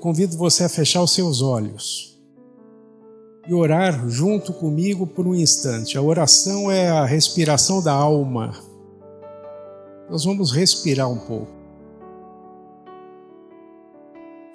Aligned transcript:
Convido 0.00 0.34
você 0.34 0.64
a 0.64 0.68
fechar 0.68 1.02
os 1.02 1.12
seus 1.12 1.42
olhos 1.42 2.18
e 3.46 3.52
orar 3.52 4.08
junto 4.08 4.50
comigo 4.50 5.06
por 5.06 5.26
um 5.26 5.34
instante. 5.34 5.98
A 5.98 6.02
oração 6.02 6.70
é 6.70 6.88
a 6.88 7.04
respiração 7.04 7.82
da 7.82 7.92
alma. 7.92 8.54
Nós 10.08 10.24
vamos 10.24 10.52
respirar 10.52 11.10
um 11.10 11.18
pouco. 11.18 11.52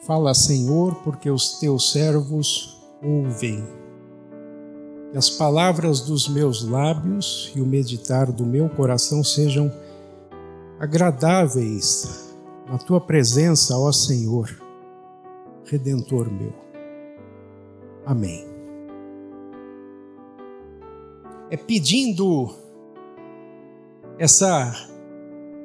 Fala, 0.02 0.34
Senhor, 0.34 0.96
porque 1.04 1.30
os 1.30 1.60
teus 1.60 1.92
servos 1.92 2.82
ouvem. 3.04 3.64
Que 5.12 5.18
as 5.18 5.30
palavras 5.30 6.02
dos 6.02 6.28
meus 6.28 6.68
lábios 6.68 7.52
e 7.56 7.62
o 7.62 7.66
meditar 7.68 8.32
do 8.32 8.48
meu 8.48 8.68
coração 8.68 9.24
sejam 9.24 9.72
agradáveis 10.80 12.34
na 12.68 12.80
tua 12.80 13.00
presença, 13.00 13.78
ó 13.78 13.92
Senhor 13.92 14.65
redentor 15.66 16.32
meu. 16.32 16.54
Amém. 18.06 18.46
É 21.50 21.58
pedindo 21.58 22.54
essa 24.18 24.74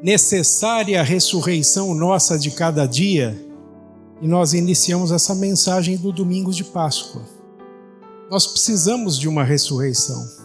necessária 0.03 1.03
ressurreição 1.03 1.95
nossa 1.95 2.39
de 2.39 2.51
cada 2.51 2.87
dia 2.87 3.39
e 4.21 4.27
nós 4.27 4.53
iniciamos 4.53 5.13
essa 5.13 5.35
mensagem 5.35 5.97
do 5.97 6.13
domingo 6.13 6.53
de 6.53 6.65
Páscoa. 6.65 7.23
Nós 8.31 8.47
precisamos 8.47 9.19
de 9.19 9.29
uma 9.29 9.43
ressurreição. 9.43 10.40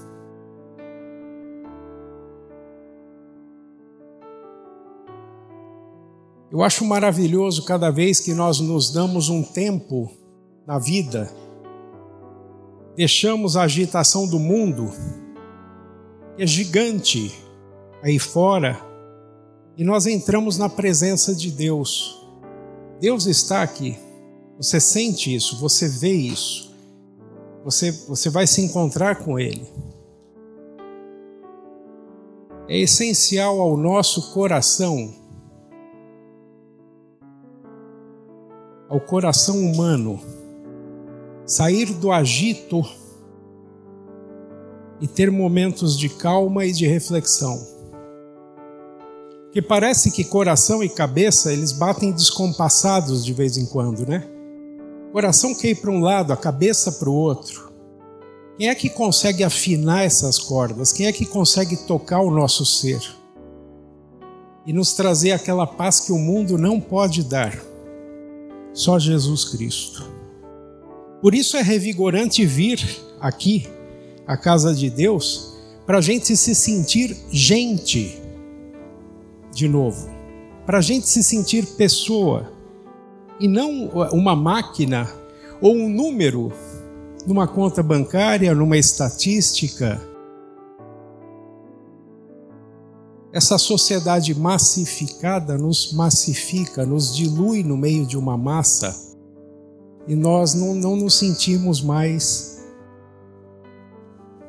Eu 6.55 6.63
acho 6.63 6.85
maravilhoso 6.85 7.65
cada 7.65 7.91
vez 7.91 8.21
que 8.21 8.33
nós 8.33 8.61
nos 8.61 8.89
damos 8.89 9.27
um 9.27 9.43
tempo 9.43 10.09
na 10.65 10.79
vida, 10.79 11.29
deixamos 12.95 13.57
a 13.57 13.63
agitação 13.63 14.25
do 14.25 14.39
mundo, 14.39 14.89
que 16.37 16.43
é 16.43 16.47
gigante 16.47 17.29
aí 18.01 18.17
fora, 18.17 18.79
e 19.75 19.83
nós 19.83 20.05
entramos 20.05 20.57
na 20.57 20.69
presença 20.69 21.35
de 21.35 21.51
Deus. 21.51 22.25
Deus 23.01 23.25
está 23.25 23.61
aqui. 23.61 23.97
Você 24.55 24.79
sente 24.79 25.35
isso, 25.35 25.59
você 25.59 25.89
vê 25.89 26.13
isso. 26.13 26.73
Você, 27.65 27.91
você 28.07 28.29
vai 28.29 28.47
se 28.47 28.61
encontrar 28.61 29.17
com 29.17 29.37
Ele. 29.37 29.67
É 32.69 32.79
essencial 32.79 33.59
ao 33.59 33.75
nosso 33.75 34.31
coração 34.31 35.24
ao 38.95 39.01
coração 39.01 39.59
humano 39.59 40.21
sair 41.45 41.93
do 41.95 42.13
agito 42.13 42.81
e 45.01 45.07
ter 45.07 45.29
momentos 45.29 45.97
de 45.97 46.07
calma 46.07 46.65
e 46.65 46.71
de 46.71 46.87
reflexão. 46.87 47.61
Que 49.51 49.61
parece 49.61 50.11
que 50.11 50.23
coração 50.23 50.81
e 50.81 50.87
cabeça 50.87 51.51
eles 51.51 51.73
batem 51.73 52.13
descompassados 52.13 53.25
de 53.25 53.33
vez 53.33 53.57
em 53.57 53.65
quando, 53.65 54.07
né? 54.07 54.25
Coração 55.11 55.53
quer 55.53 55.75
para 55.75 55.91
um 55.91 55.99
lado, 55.99 56.31
a 56.31 56.37
cabeça 56.37 56.93
para 56.93 57.09
o 57.09 57.13
outro. 57.13 57.73
Quem 58.57 58.69
é 58.69 58.75
que 58.75 58.89
consegue 58.89 59.43
afinar 59.43 60.05
essas 60.05 60.39
cordas? 60.39 60.93
Quem 60.93 61.07
é 61.07 61.11
que 61.11 61.25
consegue 61.25 61.75
tocar 61.85 62.21
o 62.21 62.31
nosso 62.31 62.65
ser? 62.65 63.01
E 64.65 64.71
nos 64.71 64.93
trazer 64.93 65.33
aquela 65.33 65.67
paz 65.67 65.99
que 65.99 66.13
o 66.13 66.17
mundo 66.17 66.57
não 66.57 66.79
pode 66.79 67.21
dar? 67.21 67.74
Só 68.75 68.99
Jesus 68.99 69.45
Cristo. 69.45 70.05
Por 71.21 71.33
isso 71.33 71.55
é 71.57 71.61
revigorante 71.61 72.45
vir 72.45 72.79
aqui, 73.19 73.67
à 74.27 74.35
casa 74.35 74.75
de 74.75 74.89
Deus, 74.89 75.55
para 75.85 75.99
a 75.99 76.01
gente 76.01 76.35
se 76.35 76.53
sentir 76.53 77.15
gente 77.31 78.21
de 79.53 79.69
novo, 79.69 80.09
para 80.65 80.79
a 80.79 80.81
gente 80.81 81.07
se 81.07 81.23
sentir 81.23 81.65
pessoa 81.77 82.51
e 83.39 83.47
não 83.47 83.87
uma 84.11 84.35
máquina 84.35 85.09
ou 85.61 85.73
um 85.73 85.87
número 85.87 86.51
numa 87.25 87.47
conta 87.47 87.81
bancária, 87.81 88.53
numa 88.53 88.77
estatística 88.77 90.01
Essa 93.35 93.57
sociedade 93.57 94.33
massificada 94.33 95.57
nos 95.57 95.91
massifica, 95.91 96.85
nos 96.85 97.13
dilui 97.13 97.63
no 97.63 97.75
meio 97.75 98.05
de 98.05 98.17
uma 98.17 98.37
massa 98.37 98.95
e 100.07 100.15
nós 100.15 100.53
não, 100.53 100.73
não 100.73 100.95
nos 100.95 101.15
sentimos 101.15 101.81
mais 101.81 102.65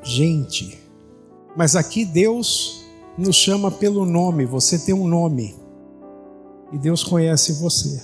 gente. 0.01 0.79
Mas 1.53 1.75
aqui 1.75 2.05
Deus 2.05 2.85
nos 3.17 3.35
chama 3.35 3.69
pelo 3.69 4.05
nome, 4.05 4.45
você 4.45 4.79
tem 4.79 4.95
um 4.95 5.05
nome 5.05 5.53
e 6.71 6.77
Deus 6.77 7.03
conhece 7.03 7.59
você. 7.59 8.01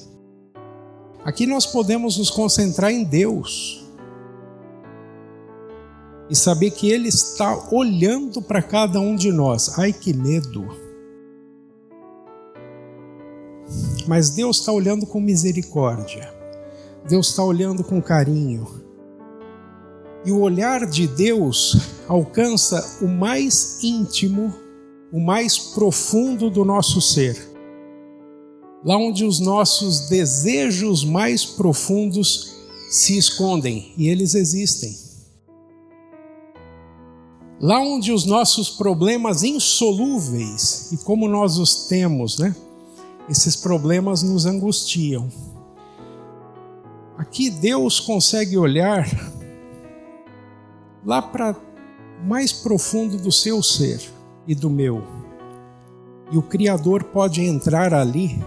Aqui 1.24 1.48
nós 1.48 1.66
podemos 1.66 2.18
nos 2.18 2.30
concentrar 2.30 2.92
em 2.92 3.06
Deus 3.06 3.83
e 6.34 6.36
saber 6.36 6.72
que 6.72 6.90
Ele 6.90 7.10
está 7.10 7.70
olhando 7.72 8.42
para 8.42 8.60
cada 8.60 9.00
um 9.00 9.16
de 9.16 9.32
nós. 9.32 9.78
Ai 9.78 9.94
que 9.94 10.12
medo! 10.12 10.68
Mas 14.08 14.32
Deus 14.32 14.58
está 14.58 14.72
olhando 14.72 15.06
com 15.06 15.22
misericórdia, 15.22 16.34
Deus 17.08 17.30
está 17.30 17.44
olhando 17.44 17.84
com 17.84 18.02
carinho. 18.02 18.68
E 20.26 20.32
o 20.32 20.40
olhar 20.40 20.88
de 20.88 21.06
Deus 21.06 21.78
alcança 22.08 22.98
o 23.00 23.08
mais 23.08 23.84
íntimo, 23.84 24.52
o 25.12 25.20
mais 25.20 25.60
profundo 25.60 26.50
do 26.50 26.66
nosso 26.66 27.00
ser. 27.00 27.38
Lá 28.84 28.98
onde 28.98 29.24
os 29.24 29.40
nossos 29.40 30.10
desejos 30.10 31.06
mais 31.06 31.46
profundos 31.46 32.56
se 32.90 33.16
escondem, 33.20 33.94
e 33.96 34.10
eles 34.10 34.34
existem. 34.34 35.03
Lá 37.64 37.80
onde 37.80 38.12
os 38.12 38.26
nossos 38.26 38.70
problemas 38.70 39.42
insolúveis, 39.42 40.92
e 40.92 40.98
como 40.98 41.30
nós 41.30 41.58
os 41.58 41.88
temos, 41.88 42.38
né? 42.38 42.54
Esses 43.30 43.56
problemas 43.56 44.22
nos 44.22 44.46
angustiam. 44.46 45.30
Aqui 47.18 47.50
Deus 47.50 48.02
consegue 48.02 48.58
olhar 48.58 49.08
lá 51.06 51.22
para 51.22 51.56
mais 52.26 52.52
profundo 52.52 53.16
do 53.16 53.32
seu 53.32 53.64
ser 53.64 54.02
e 54.46 54.54
do 54.54 54.70
meu. 54.70 55.02
E 56.34 56.38
o 56.38 56.42
Criador 56.42 57.06
pode 57.06 57.46
entrar 57.46 57.94
ali 57.94 58.44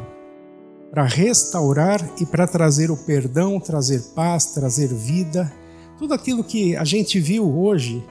para 0.90 1.04
restaurar 1.04 2.06
e 2.20 2.26
para 2.26 2.46
trazer 2.46 2.90
o 2.90 2.96
perdão, 2.98 3.58
trazer 3.58 4.12
paz, 4.14 4.52
trazer 4.52 4.92
vida. 4.92 5.50
Tudo 5.98 6.12
aquilo 6.12 6.44
que 6.44 6.76
a 6.76 6.84
gente 6.84 7.18
viu 7.18 7.58
hoje 7.58 8.04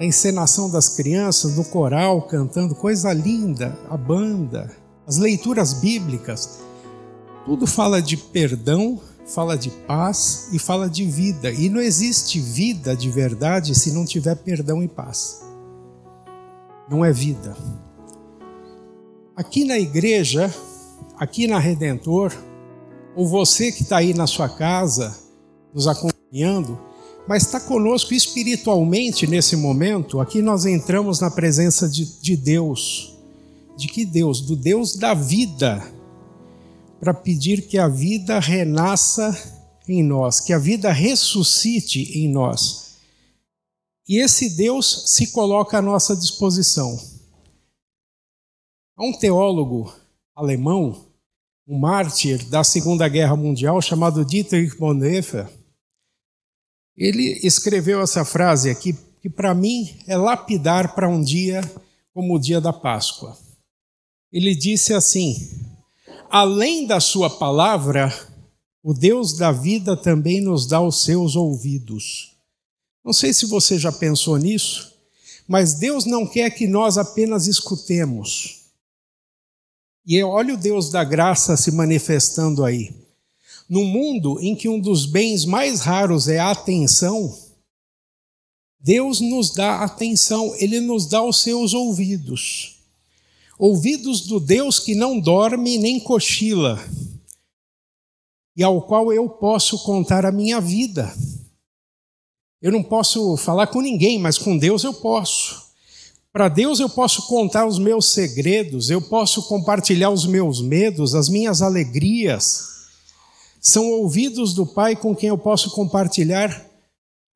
a 0.00 0.04
encenação 0.06 0.70
das 0.70 0.88
crianças, 0.88 1.56
do 1.56 1.62
coral 1.62 2.22
cantando, 2.22 2.74
coisa 2.74 3.12
linda, 3.12 3.78
a 3.90 3.98
banda, 3.98 4.74
as 5.06 5.18
leituras 5.18 5.74
bíblicas, 5.74 6.60
tudo 7.44 7.66
fala 7.66 8.00
de 8.00 8.16
perdão, 8.16 8.98
fala 9.26 9.58
de 9.58 9.68
paz 9.68 10.48
e 10.54 10.58
fala 10.58 10.88
de 10.88 11.04
vida. 11.04 11.50
E 11.50 11.68
não 11.68 11.82
existe 11.82 12.40
vida 12.40 12.96
de 12.96 13.10
verdade 13.10 13.78
se 13.78 13.92
não 13.92 14.06
tiver 14.06 14.36
perdão 14.36 14.82
e 14.82 14.88
paz. 14.88 15.42
Não 16.88 17.04
é 17.04 17.12
vida. 17.12 17.54
Aqui 19.36 19.66
na 19.66 19.78
igreja, 19.78 20.50
aqui 21.18 21.46
na 21.46 21.58
Redentor, 21.58 22.32
ou 23.14 23.28
você 23.28 23.70
que 23.70 23.82
está 23.82 23.98
aí 23.98 24.14
na 24.14 24.26
sua 24.26 24.48
casa, 24.48 25.14
nos 25.74 25.86
acompanhando, 25.86 26.78
mas 27.30 27.44
está 27.44 27.60
conosco 27.60 28.12
espiritualmente 28.12 29.24
nesse 29.24 29.54
momento. 29.54 30.18
Aqui 30.18 30.42
nós 30.42 30.66
entramos 30.66 31.20
na 31.20 31.30
presença 31.30 31.88
de, 31.88 32.04
de 32.20 32.36
Deus. 32.36 33.16
De 33.76 33.86
que 33.86 34.04
Deus? 34.04 34.40
Do 34.40 34.56
Deus 34.56 34.96
da 34.96 35.14
vida, 35.14 35.80
para 36.98 37.14
pedir 37.14 37.68
que 37.68 37.78
a 37.78 37.86
vida 37.86 38.40
renasça 38.40 39.30
em 39.88 40.02
nós, 40.02 40.40
que 40.40 40.52
a 40.52 40.58
vida 40.58 40.90
ressuscite 40.90 42.18
em 42.18 42.28
nós. 42.28 42.96
E 44.08 44.18
esse 44.20 44.56
Deus 44.56 45.04
se 45.14 45.28
coloca 45.28 45.78
à 45.78 45.82
nossa 45.82 46.16
disposição. 46.16 46.98
Há 48.96 49.04
um 49.04 49.12
teólogo 49.12 49.94
alemão, 50.34 51.06
um 51.64 51.78
mártir 51.78 52.44
da 52.46 52.64
Segunda 52.64 53.06
Guerra 53.06 53.36
Mundial, 53.36 53.80
chamado 53.80 54.24
Dietrich 54.24 54.76
Bonhoeffer, 54.76 55.59
ele 57.00 57.40
escreveu 57.42 58.02
essa 58.02 58.26
frase 58.26 58.68
aqui, 58.68 58.94
que 59.22 59.30
para 59.30 59.54
mim 59.54 59.96
é 60.06 60.18
lapidar 60.18 60.94
para 60.94 61.08
um 61.08 61.22
dia 61.22 61.62
como 62.12 62.34
o 62.34 62.38
dia 62.38 62.60
da 62.60 62.74
Páscoa. 62.74 63.38
Ele 64.30 64.54
disse 64.54 64.92
assim: 64.92 65.50
Além 66.28 66.86
da 66.86 67.00
sua 67.00 67.30
palavra, 67.30 68.14
o 68.82 68.92
Deus 68.92 69.32
da 69.32 69.50
vida 69.50 69.96
também 69.96 70.42
nos 70.42 70.66
dá 70.66 70.78
os 70.78 71.02
seus 71.02 71.36
ouvidos. 71.36 72.36
Não 73.02 73.14
sei 73.14 73.32
se 73.32 73.46
você 73.46 73.78
já 73.78 73.90
pensou 73.90 74.36
nisso, 74.36 74.92
mas 75.48 75.72
Deus 75.72 76.04
não 76.04 76.26
quer 76.26 76.50
que 76.50 76.66
nós 76.66 76.98
apenas 76.98 77.46
escutemos. 77.46 78.66
E 80.06 80.22
olha 80.22 80.52
o 80.52 80.58
Deus 80.58 80.90
da 80.90 81.02
graça 81.02 81.56
se 81.56 81.70
manifestando 81.72 82.62
aí. 82.62 82.94
No 83.70 83.84
mundo 83.84 84.40
em 84.40 84.56
que 84.56 84.68
um 84.68 84.80
dos 84.80 85.06
bens 85.06 85.44
mais 85.44 85.82
raros 85.82 86.26
é 86.26 86.40
a 86.40 86.50
atenção, 86.50 87.38
Deus 88.80 89.20
nos 89.20 89.54
dá 89.54 89.84
atenção, 89.84 90.52
Ele 90.56 90.80
nos 90.80 91.06
dá 91.06 91.22
os 91.22 91.40
seus 91.40 91.72
ouvidos. 91.72 92.80
Ouvidos 93.56 94.22
do 94.22 94.40
Deus 94.40 94.80
que 94.80 94.96
não 94.96 95.20
dorme 95.20 95.78
nem 95.78 96.00
cochila, 96.00 96.84
e 98.56 98.64
ao 98.64 98.82
qual 98.82 99.12
eu 99.12 99.28
posso 99.28 99.84
contar 99.84 100.26
a 100.26 100.32
minha 100.32 100.60
vida. 100.60 101.14
Eu 102.60 102.72
não 102.72 102.82
posso 102.82 103.36
falar 103.36 103.68
com 103.68 103.80
ninguém, 103.80 104.18
mas 104.18 104.36
com 104.36 104.58
Deus 104.58 104.82
eu 104.82 104.94
posso. 104.94 105.70
Para 106.32 106.48
Deus 106.48 106.80
eu 106.80 106.90
posso 106.90 107.28
contar 107.28 107.66
os 107.66 107.78
meus 107.78 108.10
segredos, 108.12 108.90
eu 108.90 109.00
posso 109.00 109.46
compartilhar 109.46 110.10
os 110.10 110.26
meus 110.26 110.60
medos, 110.60 111.14
as 111.14 111.28
minhas 111.28 111.62
alegrias. 111.62 112.79
São 113.60 113.90
ouvidos 113.90 114.54
do 114.54 114.66
Pai 114.66 114.96
com 114.96 115.14
quem 115.14 115.28
eu 115.28 115.36
posso 115.36 115.70
compartilhar 115.72 116.66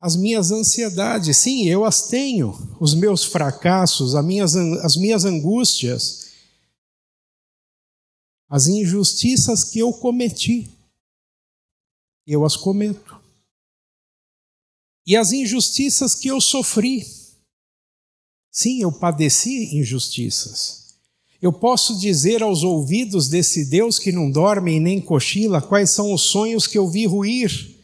as 0.01 0.15
minhas 0.15 0.51
ansiedades. 0.51 1.37
Sim, 1.37 1.67
eu 1.67 1.85
as 1.85 2.07
tenho, 2.07 2.53
os 2.79 2.93
meus 2.93 3.23
fracassos, 3.23 4.15
as 4.15 4.25
minhas, 4.25 4.55
as 4.55 4.95
minhas 4.95 5.23
angústias, 5.23 6.31
as 8.49 8.67
injustiças 8.67 9.63
que 9.63 9.79
eu 9.79 9.93
cometi. 9.93 10.69
Eu 12.25 12.43
as 12.43 12.55
cometo. 12.55 13.21
E 15.05 15.15
as 15.15 15.31
injustiças 15.31 16.15
que 16.15 16.27
eu 16.27 16.41
sofri. 16.41 17.05
Sim, 18.51 18.81
eu 18.81 18.91
padeci 18.91 19.75
injustiças. 19.75 20.84
Eu 21.45 21.53
posso 21.53 21.95
dizer 21.99 22.41
aos 22.41 22.63
ouvidos 22.63 23.29
desse 23.29 23.65
Deus 23.65 23.99
que 23.99 24.11
não 24.11 24.31
dorme 24.31 24.77
e 24.77 24.79
nem 24.79 24.99
cochila 24.99 25.61
quais 25.61 25.91
são 25.91 26.11
os 26.11 26.23
sonhos 26.23 26.65
que 26.65 26.75
eu 26.75 26.89
vi 26.89 27.05
ruir 27.05 27.77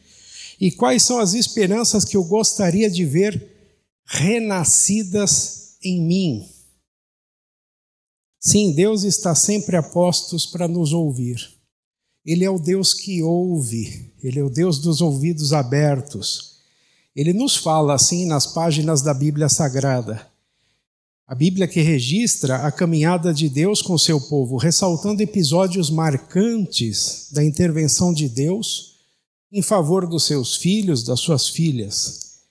e 0.60 0.72
quais 0.72 1.04
são 1.04 1.20
as 1.20 1.36
esperanças 1.36 2.04
que 2.04 2.18
eu 2.18 2.24
gostaria 2.24 2.90
de 2.90 3.06
ver 3.06 3.78
renascidas 4.04 5.76
em 5.84 6.02
mim? 6.02 6.50
Sim, 8.40 8.74
Deus 8.74 9.04
está 9.04 9.36
sempre 9.36 9.78
a 9.78 9.84
postos 9.84 10.44
para 10.48 10.68
nos 10.68 10.92
ouvir. 10.92 11.48
Ele 12.26 12.44
é 12.44 12.50
o 12.50 12.58
Deus 12.58 12.96
que 12.96 13.22
ouve, 13.22 14.12
ele 14.24 14.40
é 14.40 14.44
o 14.44 14.50
Deus 14.50 14.80
dos 14.80 15.02
ouvidos 15.02 15.54
abertos. 15.54 16.62
Ele 17.16 17.32
nos 17.32 17.56
fala 17.58 17.94
assim 17.94 18.26
nas 18.26 18.48
páginas 18.48 19.04
da 19.04 19.14
Bíblia 19.14 19.50
Sagrada. 19.50 20.31
A 21.32 21.34
Bíblia 21.34 21.66
que 21.66 21.80
registra 21.80 22.58
a 22.58 22.72
caminhada 22.74 23.34
de 23.34 23.48
Deus 23.48 23.82
com 23.82 23.98
seu 23.98 24.20
povo, 24.20 24.58
ressaltando 24.58 25.24
episódios 25.24 25.90
marcantes 25.90 27.30
da 27.32 27.42
intervenção 27.42 28.14
de 28.14 28.28
Deus 28.28 29.00
em 29.50 29.62
favor 29.62 30.06
dos 30.06 30.26
seus 30.26 30.58
filhos, 30.58 31.06
das 31.06 31.22
suas 31.22 31.48
filhas. 31.48 32.42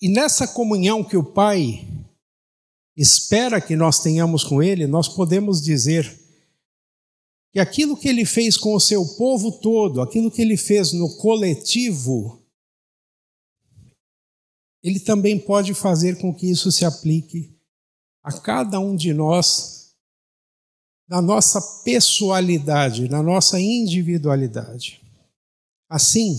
E 0.00 0.08
nessa 0.08 0.46
comunhão 0.46 1.02
que 1.02 1.16
o 1.16 1.24
Pai 1.24 1.84
espera 2.96 3.60
que 3.60 3.74
nós 3.74 3.98
tenhamos 3.98 4.44
com 4.44 4.62
Ele, 4.62 4.86
nós 4.86 5.08
podemos 5.08 5.60
dizer 5.60 6.16
que 7.52 7.58
aquilo 7.58 7.96
que 7.96 8.08
Ele 8.08 8.24
fez 8.24 8.56
com 8.56 8.76
o 8.76 8.80
seu 8.80 9.04
povo 9.16 9.50
todo, 9.50 10.00
aquilo 10.00 10.30
que 10.30 10.40
Ele 10.40 10.56
fez 10.56 10.92
no 10.92 11.16
coletivo, 11.16 12.40
Ele 14.80 15.00
também 15.00 15.36
pode 15.40 15.74
fazer 15.74 16.18
com 16.18 16.32
que 16.32 16.48
isso 16.48 16.70
se 16.70 16.84
aplique 16.84 17.52
a 18.24 18.32
cada 18.32 18.80
um 18.80 18.96
de 18.96 19.12
nós, 19.12 19.94
na 21.06 21.20
nossa 21.20 21.60
pessoalidade, 21.84 23.08
na 23.08 23.22
nossa 23.22 23.60
individualidade. 23.60 25.00
Assim, 25.90 26.34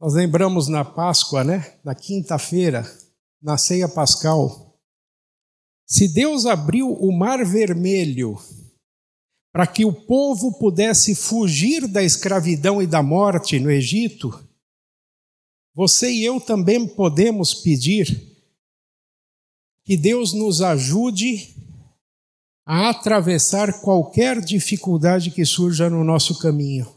nós 0.00 0.14
lembramos 0.14 0.68
na 0.68 0.84
Páscoa, 0.84 1.42
né, 1.42 1.76
na 1.84 1.92
quinta-feira, 1.92 2.88
na 3.42 3.58
ceia 3.58 3.88
pascal, 3.88 4.68
se 5.90 6.06
Deus 6.06 6.44
abriu 6.44 6.92
o 6.92 7.10
mar 7.10 7.42
vermelho 7.44 8.38
para 9.50 9.66
que 9.66 9.86
o 9.86 9.92
povo 9.92 10.58
pudesse 10.58 11.14
fugir 11.14 11.88
da 11.88 12.02
escravidão 12.02 12.82
e 12.82 12.86
da 12.86 13.02
morte 13.02 13.58
no 13.58 13.70
Egito, 13.70 14.46
você 15.74 16.10
e 16.12 16.24
eu 16.24 16.38
também 16.38 16.86
podemos 16.86 17.54
pedir 17.54 18.37
que 19.88 19.96
Deus 19.96 20.34
nos 20.34 20.60
ajude 20.60 21.56
a 22.66 22.90
atravessar 22.90 23.80
qualquer 23.80 24.38
dificuldade 24.38 25.30
que 25.30 25.46
surja 25.46 25.88
no 25.88 26.04
nosso 26.04 26.38
caminho 26.38 26.94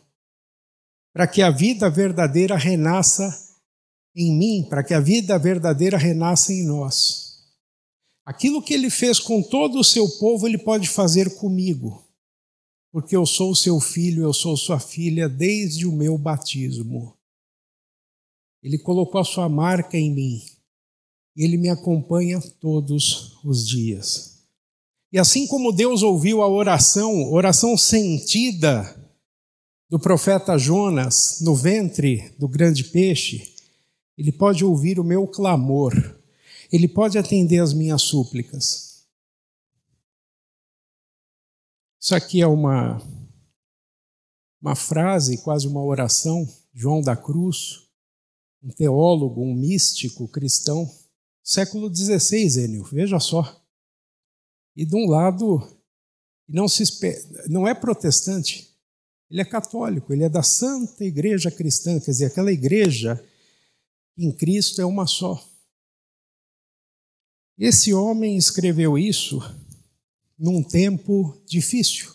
para 1.14 1.26
que 1.26 1.42
a 1.42 1.50
vida 1.50 1.90
verdadeira 1.90 2.58
renasça 2.58 3.34
em 4.14 4.38
mim, 4.38 4.68
para 4.70 4.84
que 4.84 4.94
a 4.94 5.00
vida 5.00 5.40
verdadeira 5.40 5.98
renasça 5.98 6.52
em 6.52 6.66
nós. 6.66 7.56
Aquilo 8.26 8.62
que 8.62 8.74
ele 8.74 8.90
fez 8.90 9.22
com 9.22 9.42
todo 9.42 9.80
o 9.80 9.86
seu 9.86 10.10
povo, 10.20 10.46
ele 10.46 10.58
pode 10.58 10.90
fazer 10.90 11.38
comigo, 11.38 12.06
porque 12.92 13.16
eu 13.16 13.26
sou 13.26 13.56
seu 13.56 13.80
filho, 13.80 14.24
eu 14.24 14.34
sou 14.34 14.58
sua 14.58 14.82
filha 14.82 15.30
desde 15.30 15.88
o 15.88 15.94
meu 15.94 16.18
batismo. 16.18 17.18
Ele 18.62 18.78
colocou 18.78 19.22
a 19.22 19.24
sua 19.24 19.48
marca 19.48 19.98
em 19.98 20.14
mim 20.14 20.51
e 21.36 21.44
ele 21.44 21.58
me 21.58 21.70
acompanha 21.70 22.42
todos 22.60 23.38
os 23.44 23.68
dias. 23.68 24.32
E 25.12 25.20
assim 25.20 25.46
como 25.46 25.72
Deus 25.74 26.04
ouviu 26.04 26.42
a 26.42 26.48
oração, 26.48 27.32
oração 27.32 27.78
sentida 27.78 28.98
do 29.90 30.00
profeta 30.00 30.58
Jonas 30.58 31.40
no 31.42 31.54
ventre 31.54 32.34
do 32.40 32.48
grande 32.48 32.86
peixe, 32.86 33.54
ele 34.18 34.32
pode 34.32 34.64
ouvir 34.64 35.00
o 35.00 35.04
meu 35.04 35.28
clamor, 35.28 35.94
ele 36.72 36.88
pode 36.88 37.18
atender 37.18 37.60
as 37.60 37.74
minhas 37.74 38.02
súplicas. 38.04 39.06
Isso 42.00 42.16
aqui 42.16 42.42
é 42.42 42.48
uma, 42.48 43.02
uma 44.62 44.76
frase, 44.76 45.38
quase 45.44 45.68
uma 45.68 45.84
oração, 45.84 46.48
João 46.74 47.02
da 47.02 47.16
Cruz, 47.16 47.90
um 48.64 48.70
teólogo, 48.70 49.42
um 49.42 49.54
místico 49.54 50.28
cristão, 50.28 50.90
século 51.44 51.94
XVI, 51.94 52.64
Enio, 52.64 52.84
veja 52.86 53.20
só. 53.20 53.62
E 54.76 54.86
de 54.86 54.96
um 54.96 55.08
lado, 55.08 55.68
não, 56.48 56.68
se, 56.68 56.84
não 57.48 57.68
é 57.68 57.74
protestante, 57.74 58.72
ele 59.30 59.42
é 59.42 59.46
católico, 59.46 60.12
ele 60.12 60.24
é 60.24 60.30
da 60.30 60.44
Santa 60.44 61.04
Igreja 61.04 61.50
Cristã, 61.50 62.00
quer 62.00 62.12
dizer, 62.12 62.26
aquela 62.26 62.52
igreja 62.52 63.24
em 64.18 64.32
Cristo 64.32 64.82
é 64.82 64.86
uma 64.86 65.08
só. 65.08 65.42
Esse 67.58 67.94
homem 67.94 68.38
escreveu 68.38 68.98
isso 68.98 69.40
num 70.38 70.64
tempo 70.64 71.40
difícil. 71.46 72.12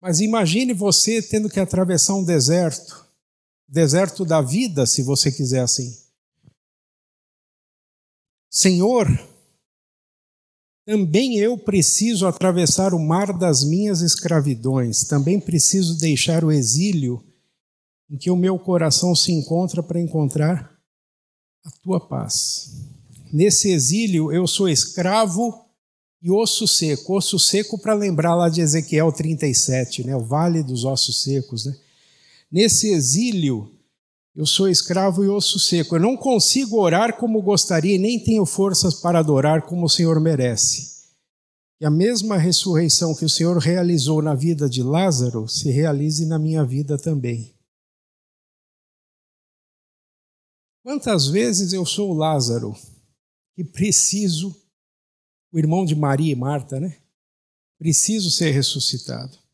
Mas 0.00 0.20
imagine 0.20 0.72
você 0.72 1.20
tendo 1.20 1.50
que 1.50 1.60
atravessar 1.60 2.14
um 2.14 2.24
deserto, 2.24 3.06
deserto 3.68 4.24
da 4.24 4.40
vida, 4.40 4.86
se 4.86 5.02
você 5.02 5.30
quiser 5.30 5.60
assim. 5.60 6.05
Senhor, 8.56 9.06
também 10.86 11.36
eu 11.36 11.58
preciso 11.58 12.26
atravessar 12.26 12.94
o 12.94 12.98
mar 12.98 13.36
das 13.36 13.62
minhas 13.62 14.00
escravidões, 14.00 15.04
também 15.04 15.38
preciso 15.38 15.98
deixar 15.98 16.42
o 16.42 16.50
exílio 16.50 17.22
em 18.08 18.16
que 18.16 18.30
o 18.30 18.36
meu 18.36 18.58
coração 18.58 19.14
se 19.14 19.30
encontra 19.30 19.82
para 19.82 20.00
encontrar 20.00 20.74
a 21.66 21.70
tua 21.82 22.00
paz. 22.00 22.80
Nesse 23.30 23.70
exílio 23.70 24.32
eu 24.32 24.46
sou 24.46 24.70
escravo 24.70 25.66
e 26.22 26.30
osso 26.30 26.66
seco. 26.66 27.14
Osso 27.14 27.38
seco 27.38 27.78
para 27.78 27.92
lembrar 27.92 28.34
lá 28.34 28.48
de 28.48 28.62
Ezequiel 28.62 29.12
37, 29.12 30.06
né? 30.06 30.16
o 30.16 30.24
vale 30.24 30.62
dos 30.62 30.82
ossos 30.82 31.22
secos. 31.22 31.66
Né? 31.66 31.76
Nesse 32.50 32.88
exílio 32.88 33.75
eu 34.36 34.44
sou 34.44 34.68
escravo 34.68 35.24
e 35.24 35.28
osso 35.28 35.58
seco. 35.58 35.96
Eu 35.96 36.00
não 36.00 36.14
consigo 36.14 36.78
orar 36.78 37.16
como 37.16 37.40
gostaria 37.40 37.94
e 37.94 37.98
nem 37.98 38.22
tenho 38.22 38.44
forças 38.44 39.00
para 39.00 39.20
adorar 39.20 39.62
como 39.62 39.86
o 39.86 39.88
Senhor 39.88 40.20
merece. 40.20 40.94
E 41.80 41.86
a 41.86 41.90
mesma 41.90 42.36
ressurreição 42.36 43.14
que 43.14 43.24
o 43.24 43.30
Senhor 43.30 43.56
realizou 43.56 44.20
na 44.20 44.34
vida 44.34 44.68
de 44.68 44.82
Lázaro 44.82 45.48
se 45.48 45.70
realize 45.70 46.26
na 46.26 46.38
minha 46.38 46.62
vida 46.64 46.98
também. 46.98 47.54
Quantas 50.82 51.28
vezes 51.28 51.72
eu 51.72 51.86
sou 51.86 52.12
Lázaro 52.12 52.76
e 53.56 53.64
preciso, 53.64 54.54
o 55.50 55.58
irmão 55.58 55.84
de 55.86 55.96
Maria 55.96 56.32
e 56.32 56.36
Marta, 56.36 56.78
né? 56.78 56.98
Preciso 57.78 58.30
ser 58.30 58.50
ressuscitado. 58.50 59.45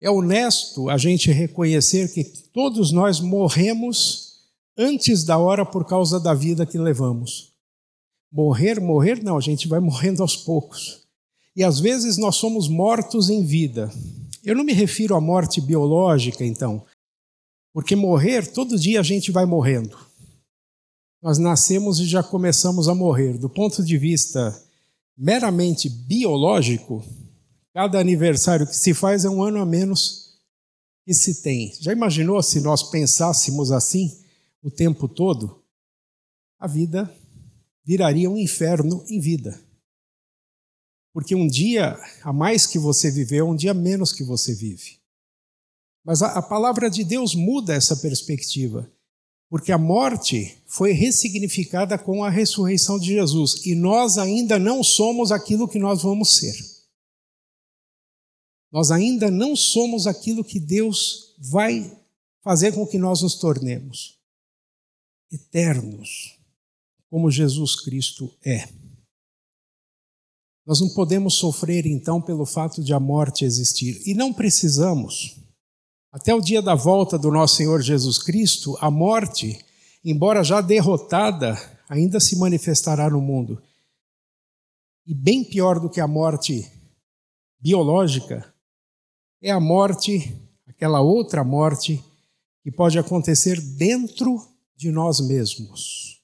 É 0.00 0.10
honesto 0.10 0.88
a 0.88 0.96
gente 0.96 1.30
reconhecer 1.30 2.12
que 2.12 2.22
todos 2.52 2.92
nós 2.92 3.20
morremos 3.20 4.44
antes 4.76 5.24
da 5.24 5.36
hora 5.36 5.66
por 5.66 5.84
causa 5.84 6.20
da 6.20 6.32
vida 6.32 6.64
que 6.64 6.78
levamos. 6.78 7.52
Morrer, 8.30 8.80
morrer, 8.80 9.22
não, 9.22 9.36
a 9.36 9.40
gente 9.40 9.66
vai 9.66 9.80
morrendo 9.80 10.22
aos 10.22 10.36
poucos. 10.36 11.06
E 11.56 11.64
às 11.64 11.80
vezes 11.80 12.16
nós 12.16 12.36
somos 12.36 12.68
mortos 12.68 13.28
em 13.28 13.44
vida. 13.44 13.90
Eu 14.44 14.54
não 14.54 14.62
me 14.62 14.72
refiro 14.72 15.16
à 15.16 15.20
morte 15.20 15.60
biológica, 15.60 16.44
então, 16.44 16.84
porque 17.72 17.96
morrer, 17.96 18.46
todo 18.52 18.78
dia 18.78 19.00
a 19.00 19.02
gente 19.02 19.32
vai 19.32 19.44
morrendo. 19.44 19.98
Nós 21.20 21.38
nascemos 21.38 21.98
e 21.98 22.06
já 22.06 22.22
começamos 22.22 22.86
a 22.88 22.94
morrer. 22.94 23.36
Do 23.36 23.48
ponto 23.48 23.82
de 23.82 23.98
vista 23.98 24.56
meramente 25.16 25.88
biológico, 25.88 27.02
cada 27.78 28.00
aniversário 28.00 28.66
que 28.66 28.74
se 28.74 28.92
faz 28.92 29.24
é 29.24 29.30
um 29.30 29.40
ano 29.40 29.60
a 29.60 29.64
menos 29.64 30.36
que 31.06 31.14
se 31.14 31.42
tem. 31.42 31.72
Já 31.78 31.92
imaginou 31.92 32.42
se 32.42 32.60
nós 32.60 32.82
pensássemos 32.82 33.70
assim 33.70 34.20
o 34.60 34.68
tempo 34.68 35.06
todo? 35.06 35.62
A 36.58 36.66
vida 36.66 37.08
viraria 37.84 38.28
um 38.28 38.36
inferno 38.36 39.04
em 39.08 39.20
vida. 39.20 39.62
Porque 41.12 41.36
um 41.36 41.46
dia 41.46 41.96
a 42.24 42.32
mais 42.32 42.66
que 42.66 42.80
você 42.80 43.12
viveu, 43.12 43.48
um 43.48 43.54
dia 43.54 43.72
menos 43.72 44.12
que 44.12 44.24
você 44.24 44.52
vive. 44.52 44.98
Mas 46.04 46.20
a, 46.20 46.32
a 46.32 46.42
palavra 46.42 46.90
de 46.90 47.04
Deus 47.04 47.36
muda 47.36 47.74
essa 47.74 47.96
perspectiva. 47.98 48.90
Porque 49.48 49.70
a 49.70 49.78
morte 49.78 50.58
foi 50.66 50.90
ressignificada 50.90 51.96
com 51.96 52.24
a 52.24 52.28
ressurreição 52.28 52.98
de 52.98 53.12
Jesus 53.12 53.64
e 53.64 53.76
nós 53.76 54.18
ainda 54.18 54.58
não 54.58 54.82
somos 54.82 55.30
aquilo 55.30 55.68
que 55.68 55.78
nós 55.78 56.02
vamos 56.02 56.38
ser. 56.38 56.77
Nós 58.70 58.90
ainda 58.90 59.30
não 59.30 59.56
somos 59.56 60.06
aquilo 60.06 60.44
que 60.44 60.60
Deus 60.60 61.34
vai 61.38 61.96
fazer 62.42 62.72
com 62.72 62.86
que 62.86 62.98
nós 62.98 63.22
nos 63.22 63.36
tornemos 63.36 64.18
eternos, 65.30 66.38
como 67.10 67.30
Jesus 67.30 67.76
Cristo 67.80 68.34
é. 68.44 68.68
Nós 70.66 70.80
não 70.80 70.88
podemos 70.90 71.34
sofrer 71.34 71.86
então 71.86 72.20
pelo 72.20 72.44
fato 72.44 72.82
de 72.82 72.92
a 72.92 73.00
morte 73.00 73.44
existir 73.44 74.02
e 74.06 74.14
não 74.14 74.32
precisamos. 74.32 75.36
Até 76.12 76.34
o 76.34 76.40
dia 76.40 76.60
da 76.60 76.74
volta 76.74 77.18
do 77.18 77.30
nosso 77.30 77.56
Senhor 77.56 77.80
Jesus 77.80 78.18
Cristo, 78.18 78.76
a 78.80 78.90
morte, 78.90 79.58
embora 80.04 80.42
já 80.42 80.60
derrotada, 80.60 81.56
ainda 81.88 82.20
se 82.20 82.36
manifestará 82.36 83.08
no 83.08 83.20
mundo. 83.20 83.62
E 85.06 85.14
bem 85.14 85.42
pior 85.42 85.80
do 85.80 85.88
que 85.88 86.00
a 86.00 86.06
morte 86.06 86.70
biológica 87.60 88.54
é 89.40 89.50
a 89.50 89.60
morte, 89.60 90.36
aquela 90.66 91.00
outra 91.00 91.44
morte 91.44 92.02
que 92.62 92.70
pode 92.70 92.98
acontecer 92.98 93.60
dentro 93.60 94.40
de 94.76 94.90
nós 94.90 95.20
mesmos. 95.20 96.20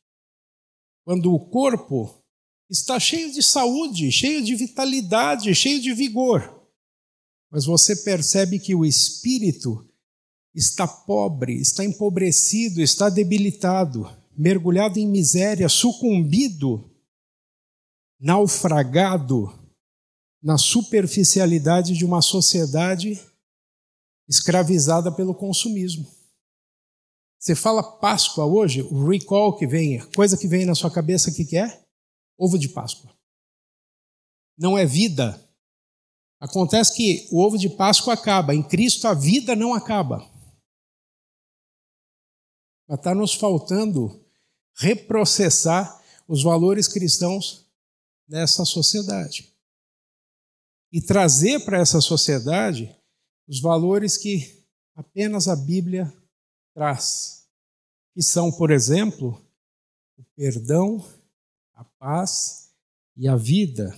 Quando 1.04 1.32
o 1.32 1.38
corpo 1.38 2.22
está 2.68 2.98
cheio 2.98 3.32
de 3.32 3.42
saúde, 3.42 4.10
cheio 4.10 4.42
de 4.42 4.54
vitalidade, 4.54 5.54
cheio 5.54 5.80
de 5.80 5.92
vigor, 5.92 6.62
mas 7.50 7.66
você 7.66 7.94
percebe 7.94 8.58
que 8.58 8.74
o 8.74 8.84
espírito 8.84 9.88
está 10.54 10.86
pobre, 10.88 11.60
está 11.60 11.84
empobrecido, 11.84 12.80
está 12.80 13.08
debilitado, 13.08 14.08
mergulhado 14.36 14.98
em 14.98 15.06
miséria, 15.06 15.68
sucumbido, 15.68 16.90
naufragado 18.18 19.63
na 20.44 20.58
superficialidade 20.58 21.96
de 21.96 22.04
uma 22.04 22.20
sociedade 22.20 23.18
escravizada 24.28 25.10
pelo 25.10 25.34
consumismo. 25.34 26.06
Você 27.38 27.56
fala 27.56 27.98
Páscoa 27.98 28.44
hoje, 28.44 28.82
o 28.82 29.08
recall 29.08 29.56
que 29.56 29.66
vem, 29.66 29.98
coisa 30.12 30.36
que 30.36 30.46
vem 30.46 30.64
na 30.64 30.74
sua 30.74 30.90
cabeça, 30.90 31.30
o 31.30 31.34
que, 31.34 31.44
que 31.44 31.56
é? 31.56 31.82
Ovo 32.38 32.58
de 32.58 32.68
Páscoa. 32.68 33.10
Não 34.58 34.78
é 34.78 34.86
vida, 34.86 35.44
Acontece 36.44 36.94
que 36.94 37.26
o 37.32 37.40
ovo 37.40 37.56
de 37.56 37.70
Páscoa 37.70 38.12
acaba, 38.12 38.54
em 38.54 38.62
Cristo 38.62 39.08
a 39.08 39.14
vida 39.14 39.56
não 39.56 39.72
acaba. 39.72 40.30
Mas 42.86 42.98
está 42.98 43.14
nos 43.14 43.32
faltando 43.32 44.22
reprocessar 44.76 46.04
os 46.28 46.42
valores 46.42 46.86
cristãos 46.86 47.66
nessa 48.28 48.66
sociedade. 48.66 49.53
E 50.94 51.00
trazer 51.00 51.64
para 51.64 51.80
essa 51.80 52.00
sociedade 52.00 52.88
os 53.48 53.58
valores 53.58 54.16
que 54.16 54.62
apenas 54.94 55.48
a 55.48 55.56
Bíblia 55.56 56.14
traz, 56.72 57.48
que 58.14 58.22
são, 58.22 58.52
por 58.52 58.70
exemplo, 58.70 59.44
o 60.16 60.22
perdão, 60.36 61.04
a 61.74 61.82
paz 61.82 62.68
e 63.16 63.26
a 63.26 63.34
vida. 63.34 63.92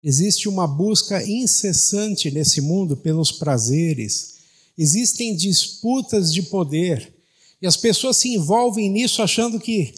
Existe 0.00 0.48
uma 0.48 0.68
busca 0.68 1.20
incessante 1.28 2.30
nesse 2.30 2.60
mundo 2.60 2.96
pelos 2.96 3.32
prazeres. 3.32 4.38
Existem 4.78 5.34
disputas 5.34 6.32
de 6.32 6.42
poder. 6.42 7.12
E 7.60 7.66
as 7.66 7.76
pessoas 7.76 8.18
se 8.18 8.28
envolvem 8.28 8.88
nisso 8.88 9.20
achando 9.20 9.58
que 9.58 9.94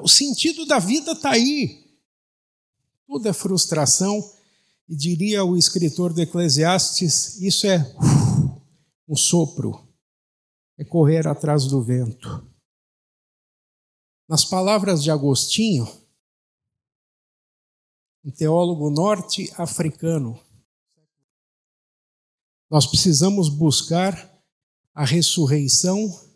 o 0.00 0.08
sentido 0.08 0.64
da 0.64 0.78
vida 0.78 1.12
está 1.12 1.32
aí. 1.32 1.84
Tudo 3.06 3.28
é 3.28 3.34
frustração. 3.34 4.37
E 4.88 4.96
diria 4.96 5.44
o 5.44 5.56
escritor 5.56 6.14
do 6.14 6.22
Eclesiastes: 6.22 7.40
isso 7.42 7.66
é 7.66 7.78
um 9.06 9.14
sopro, 9.14 9.86
é 10.78 10.84
correr 10.84 11.26
atrás 11.26 11.66
do 11.66 11.82
vento. 11.82 12.46
Nas 14.28 14.44
palavras 14.44 15.02
de 15.02 15.10
Agostinho, 15.10 15.86
um 18.24 18.30
teólogo 18.30 18.90
norte-africano. 18.90 20.38
Nós 22.70 22.86
precisamos 22.86 23.48
buscar 23.48 24.38
a 24.94 25.04
ressurreição 25.04 26.28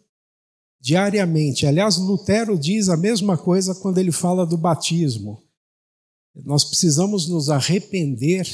diariamente. 0.80 1.66
Aliás, 1.66 1.98
Lutero 1.98 2.58
diz 2.58 2.88
a 2.88 2.96
mesma 2.96 3.36
coisa 3.36 3.74
quando 3.74 3.98
ele 3.98 4.10
fala 4.10 4.46
do 4.46 4.56
batismo. 4.56 5.42
Nós 6.34 6.64
precisamos 6.64 7.28
nos 7.28 7.50
arrepender 7.50 8.46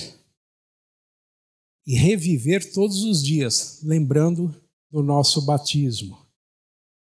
e 1.87 1.95
reviver 1.97 2.73
todos 2.73 3.03
os 3.05 3.23
dias, 3.23 3.81
lembrando 3.83 4.55
do 4.91 5.03
nosso 5.03 5.43
batismo. 5.43 6.19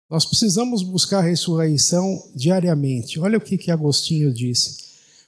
Nós 0.09 0.25
precisamos 0.25 0.83
buscar 0.83 1.19
a 1.19 1.27
ressurreição 1.27 2.31
diariamente. 2.35 3.19
Olha 3.19 3.37
o 3.37 3.41
que, 3.41 3.57
que 3.57 3.71
Agostinho 3.71 4.33
disse. 4.33 4.83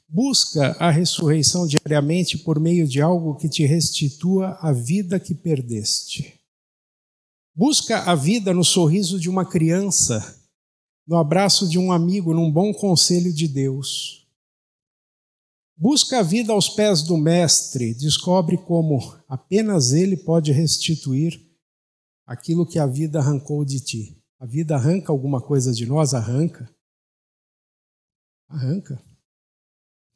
Busca 0.07 0.71
a 0.79 0.91
ressurreição 0.91 1.67
diariamente 1.67 2.37
por 2.37 2.59
meio 2.59 2.87
de 2.87 3.01
algo 3.01 3.35
que 3.35 3.49
te 3.49 3.65
restitua 3.65 4.57
a 4.61 4.71
vida 4.71 5.19
que 5.19 5.33
perdeste. 5.33 6.39
Busca 7.55 7.99
a 7.99 8.15
vida 8.15 8.53
no 8.53 8.63
sorriso 8.63 9.19
de 9.19 9.29
uma 9.29 9.45
criança, 9.45 10.39
no 11.07 11.17
abraço 11.17 11.67
de 11.67 11.79
um 11.79 11.91
amigo, 11.91 12.33
num 12.33 12.51
bom 12.51 12.73
conselho 12.73 13.33
de 13.33 13.47
Deus. 13.47 14.24
Busca 15.77 16.19
a 16.19 16.23
vida 16.23 16.53
aos 16.53 16.69
pés 16.69 17.01
do 17.01 17.17
Mestre, 17.17 17.93
descobre 17.93 18.57
como 18.57 18.99
apenas 19.27 19.91
Ele 19.91 20.15
pode 20.15 20.51
restituir 20.53 21.41
aquilo 22.25 22.65
que 22.65 22.79
a 22.79 22.87
vida 22.87 23.19
arrancou 23.19 23.65
de 23.65 23.81
ti. 23.81 24.23
A 24.39 24.45
vida 24.45 24.75
arranca 24.75 25.11
alguma 25.11 25.41
coisa 25.41 25.73
de 25.73 25.85
nós? 25.85 26.13
Arranca. 26.13 26.73
Arranca. 28.47 29.01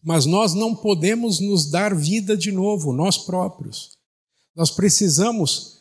Mas 0.02 0.26
nós 0.26 0.54
não 0.54 0.74
podemos 0.74 1.42
nos 1.42 1.70
dar 1.70 1.94
vida 1.94 2.38
de 2.38 2.52
novo, 2.52 2.94
nós 2.94 3.18
próprios. 3.18 3.98
Nós 4.56 4.72
precisamos 4.72 5.80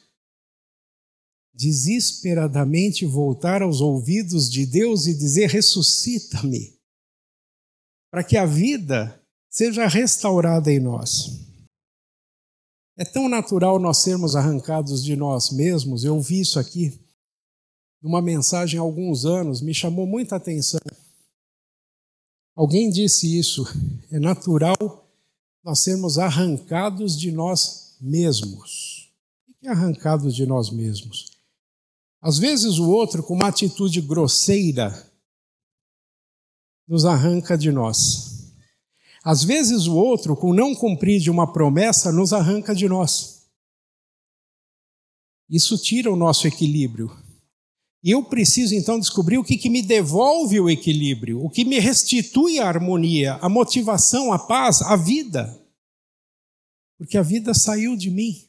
desesperadamente 1.54 3.06
voltar 3.06 3.62
aos 3.62 3.80
ouvidos 3.80 4.50
de 4.50 4.66
Deus 4.66 5.06
e 5.06 5.14
dizer: 5.14 5.50
ressuscita-me, 5.50 6.76
para 8.10 8.24
que 8.24 8.36
a 8.36 8.44
vida 8.44 9.17
seja 9.50 9.86
restaurada 9.86 10.72
em 10.72 10.80
nós. 10.80 11.46
É 12.96 13.04
tão 13.04 13.28
natural 13.28 13.78
nós 13.78 13.98
sermos 13.98 14.34
arrancados 14.34 15.04
de 15.04 15.14
nós 15.14 15.50
mesmos. 15.50 16.04
Eu 16.04 16.16
ouvi 16.16 16.40
isso 16.40 16.58
aqui 16.58 16.98
numa 18.02 18.22
mensagem 18.22 18.78
há 18.78 18.82
alguns 18.82 19.24
anos, 19.24 19.60
me 19.60 19.74
chamou 19.74 20.06
muita 20.06 20.36
atenção. 20.36 20.80
Alguém 22.54 22.90
disse 22.90 23.38
isso. 23.38 23.64
É 24.10 24.18
natural 24.18 24.76
nós 25.62 25.80
sermos 25.80 26.18
arrancados 26.18 27.18
de 27.18 27.30
nós 27.30 27.96
mesmos. 28.00 29.12
O 29.48 29.54
que 29.60 29.68
é 29.68 29.70
arrancados 29.70 30.34
de 30.34 30.46
nós 30.46 30.70
mesmos? 30.70 31.38
Às 32.20 32.38
vezes 32.38 32.78
o 32.78 32.90
outro, 32.90 33.22
com 33.22 33.34
uma 33.34 33.48
atitude 33.48 34.00
grosseira, 34.00 35.06
nos 36.86 37.04
arranca 37.04 37.56
de 37.56 37.70
nós. 37.70 38.37
Às 39.28 39.44
vezes 39.44 39.86
o 39.86 39.94
outro, 39.94 40.34
com 40.34 40.54
não 40.54 40.74
cumprir 40.74 41.20
de 41.20 41.30
uma 41.30 41.52
promessa, 41.52 42.10
nos 42.10 42.32
arranca 42.32 42.74
de 42.74 42.88
nós. 42.88 43.46
Isso 45.50 45.76
tira 45.76 46.10
o 46.10 46.16
nosso 46.16 46.46
equilíbrio. 46.46 47.14
E 48.02 48.10
eu 48.10 48.24
preciso 48.24 48.74
então 48.74 48.98
descobrir 48.98 49.36
o 49.36 49.44
que, 49.44 49.58
que 49.58 49.68
me 49.68 49.82
devolve 49.82 50.58
o 50.58 50.70
equilíbrio, 50.70 51.44
o 51.44 51.50
que 51.50 51.62
me 51.62 51.78
restitui 51.78 52.58
a 52.58 52.66
harmonia, 52.66 53.34
a 53.42 53.50
motivação, 53.50 54.32
a 54.32 54.38
paz, 54.38 54.80
a 54.80 54.96
vida. 54.96 55.62
Porque 56.96 57.18
a 57.18 57.22
vida 57.22 57.52
saiu 57.52 57.94
de 57.98 58.10
mim. 58.10 58.48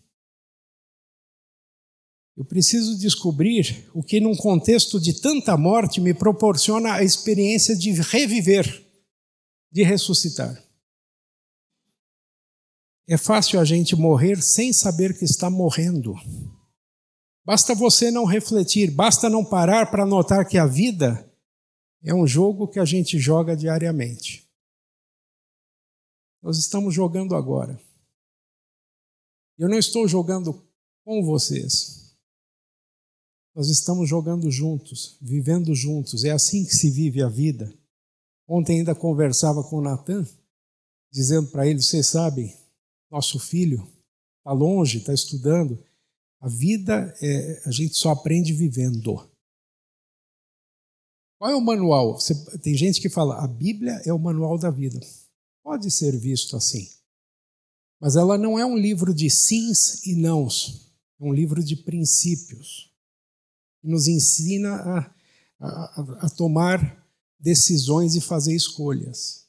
Eu 2.38 2.46
preciso 2.46 2.98
descobrir 2.98 3.92
o 3.94 4.02
que, 4.02 4.22
num 4.22 4.34
contexto 4.34 4.98
de 4.98 5.20
tanta 5.20 5.58
morte, 5.58 6.00
me 6.00 6.14
proporciona 6.14 6.94
a 6.94 7.04
experiência 7.04 7.76
de 7.76 7.92
reviver, 7.92 8.82
de 9.70 9.84
ressuscitar. 9.84 10.69
É 13.12 13.18
fácil 13.18 13.60
a 13.60 13.66
gente 13.66 13.96
morrer 13.96 14.40
sem 14.40 14.72
saber 14.72 15.18
que 15.18 15.26
está 15.26 15.50
morrendo. 15.50 16.14
Basta 17.44 17.74
você 17.74 18.12
não 18.12 18.24
refletir, 18.24 18.92
basta 18.92 19.28
não 19.28 19.44
parar 19.44 19.90
para 19.90 20.06
notar 20.06 20.48
que 20.48 20.60
a 20.60 20.68
vida 20.68 21.28
é 22.04 22.14
um 22.14 22.28
jogo 22.28 22.68
que 22.68 22.80
a 22.80 22.86
gente 22.86 23.18
joga 23.18 23.58
diariamente. 23.58 24.48
Nós 26.40 26.60
estamos 26.60 26.94
jogando 26.94 27.36
agora. 27.36 27.82
Eu 29.58 29.68
não 29.68 29.80
estou 29.80 30.08
jogando 30.08 30.64
com 31.04 31.24
vocês. 31.26 32.16
Nós 33.56 33.70
estamos 33.70 34.08
jogando 34.08 34.52
juntos, 34.52 35.18
vivendo 35.20 35.74
juntos. 35.74 36.24
É 36.26 36.30
assim 36.30 36.64
que 36.64 36.76
se 36.76 36.92
vive 36.92 37.24
a 37.24 37.28
vida. 37.28 37.74
Ontem 38.48 38.78
ainda 38.78 38.94
conversava 38.94 39.64
com 39.64 39.78
o 39.78 39.82
Natan, 39.82 40.28
dizendo 41.12 41.50
para 41.50 41.66
ele: 41.66 41.82
Vocês 41.82 42.06
sabem, 42.06 42.56
nosso 43.12 43.40
filho 43.40 43.88
está 44.38 44.52
longe, 44.52 45.00
está 45.00 45.14
estudando. 45.14 45.84
A 46.40 46.48
vida, 46.48 47.14
é, 47.22 47.64
a 47.66 47.72
gente 47.72 47.96
só 47.96 48.12
aprende 48.12 48.54
vivendo. 48.54 49.30
Qual 51.38 51.52
é 51.52 51.56
o 51.56 51.62
manual? 51.62 52.20
Você, 52.20 52.36
tem 52.60 52.76
gente 52.76 53.02
que 53.02 53.10
fala, 53.10 53.44
a 53.44 53.48
Bíblia 53.48 54.02
é 54.06 54.14
o 54.14 54.20
manual 54.20 54.58
da 54.58 54.70
vida. 54.70 55.00
Pode 55.64 55.92
ser 55.92 56.18
visto 56.18 56.56
assim. 56.56 56.90
Mas 58.00 58.16
ela 58.16 58.38
não 58.38 58.58
é 58.58 58.66
um 58.66 58.78
livro 58.78 59.14
de 59.14 59.30
sims 59.30 60.06
e 60.06 60.16
nãos. 60.16 60.90
É 61.20 61.24
um 61.24 61.34
livro 61.34 61.64
de 61.64 61.76
princípios. 61.76 62.92
Que 63.82 63.88
nos 63.88 64.08
ensina 64.08 64.76
a, 64.76 65.16
a, 65.60 66.26
a 66.26 66.30
tomar 66.30 67.06
decisões 67.40 68.16
e 68.16 68.22
fazer 68.22 68.56
escolhas. 68.56 69.49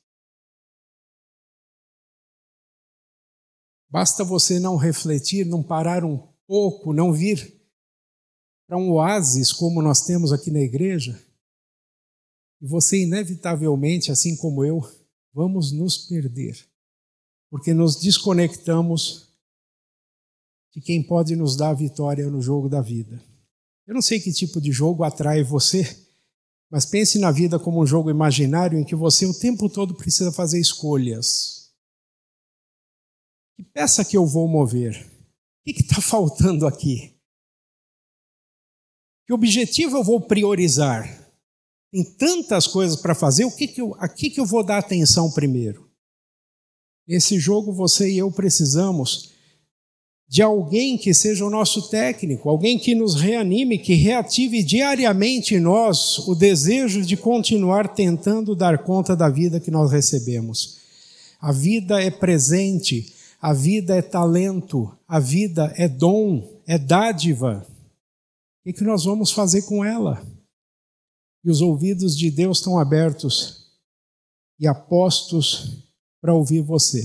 Basta 3.90 4.22
você 4.22 4.60
não 4.60 4.76
refletir, 4.76 5.44
não 5.44 5.62
parar 5.62 6.04
um 6.04 6.18
pouco, 6.46 6.92
não 6.92 7.12
vir 7.12 7.60
para 8.66 8.78
um 8.78 8.92
oásis 8.92 9.52
como 9.52 9.82
nós 9.82 10.02
temos 10.02 10.32
aqui 10.32 10.48
na 10.50 10.60
igreja, 10.60 11.20
e 12.60 12.66
você, 12.66 13.02
inevitavelmente, 13.02 14.12
assim 14.12 14.36
como 14.36 14.64
eu, 14.64 14.80
vamos 15.32 15.72
nos 15.72 15.96
perder, 15.96 16.56
porque 17.50 17.72
nos 17.72 17.96
desconectamos 17.96 19.28
de 20.72 20.80
quem 20.80 21.02
pode 21.02 21.34
nos 21.34 21.56
dar 21.56 21.70
a 21.70 21.74
vitória 21.74 22.30
no 22.30 22.40
jogo 22.40 22.68
da 22.68 22.80
vida. 22.80 23.20
Eu 23.86 23.94
não 23.94 24.02
sei 24.02 24.20
que 24.20 24.32
tipo 24.32 24.60
de 24.60 24.70
jogo 24.70 25.02
atrai 25.02 25.42
você, 25.42 25.82
mas 26.70 26.86
pense 26.86 27.18
na 27.18 27.32
vida 27.32 27.58
como 27.58 27.82
um 27.82 27.86
jogo 27.86 28.08
imaginário 28.08 28.78
em 28.78 28.84
que 28.84 28.94
você 28.94 29.26
o 29.26 29.36
tempo 29.36 29.68
todo 29.68 29.96
precisa 29.96 30.30
fazer 30.30 30.60
escolhas. 30.60 31.59
Que 33.60 33.64
peça 33.74 34.02
que 34.02 34.16
eu 34.16 34.24
vou 34.24 34.48
mover? 34.48 35.06
O 35.60 35.74
que 35.74 35.82
está 35.82 36.00
faltando 36.00 36.66
aqui? 36.66 37.14
Que 39.26 39.34
objetivo 39.34 39.98
eu 39.98 40.02
vou 40.02 40.18
priorizar? 40.18 41.30
Tem 41.92 42.02
tantas 42.02 42.66
coisas 42.66 42.98
para 42.98 43.14
fazer, 43.14 43.44
o 43.44 43.54
que 43.54 43.68
que 43.68 43.82
eu, 43.82 43.94
que 44.16 44.40
eu 44.40 44.46
vou 44.46 44.64
dar 44.64 44.78
atenção 44.78 45.30
primeiro? 45.30 45.90
Nesse 47.06 47.38
jogo, 47.38 47.70
você 47.70 48.10
e 48.10 48.16
eu 48.16 48.32
precisamos 48.32 49.34
de 50.26 50.40
alguém 50.40 50.96
que 50.96 51.12
seja 51.12 51.44
o 51.44 51.50
nosso 51.50 51.90
técnico, 51.90 52.48
alguém 52.48 52.78
que 52.78 52.94
nos 52.94 53.14
reanime, 53.14 53.78
que 53.78 53.92
reative 53.92 54.62
diariamente 54.62 55.56
em 55.56 55.60
nós 55.60 56.16
o 56.26 56.34
desejo 56.34 57.02
de 57.02 57.14
continuar 57.14 57.94
tentando 57.94 58.56
dar 58.56 58.84
conta 58.84 59.14
da 59.14 59.28
vida 59.28 59.60
que 59.60 59.70
nós 59.70 59.92
recebemos. 59.92 60.78
A 61.38 61.52
vida 61.52 62.02
é 62.02 62.10
presente, 62.10 63.19
a 63.40 63.54
vida 63.54 63.96
é 63.96 64.02
talento, 64.02 64.94
a 65.08 65.18
vida 65.18 65.72
é 65.78 65.88
dom, 65.88 66.62
é 66.66 66.78
dádiva. 66.78 67.66
O 68.66 68.72
que 68.72 68.84
nós 68.84 69.04
vamos 69.04 69.32
fazer 69.32 69.62
com 69.62 69.82
ela? 69.82 70.22
E 71.42 71.50
os 71.50 71.62
ouvidos 71.62 72.16
de 72.16 72.30
Deus 72.30 72.58
estão 72.58 72.78
abertos 72.78 73.80
e 74.58 74.68
apostos 74.68 75.88
para 76.20 76.34
ouvir 76.34 76.60
você. 76.60 77.02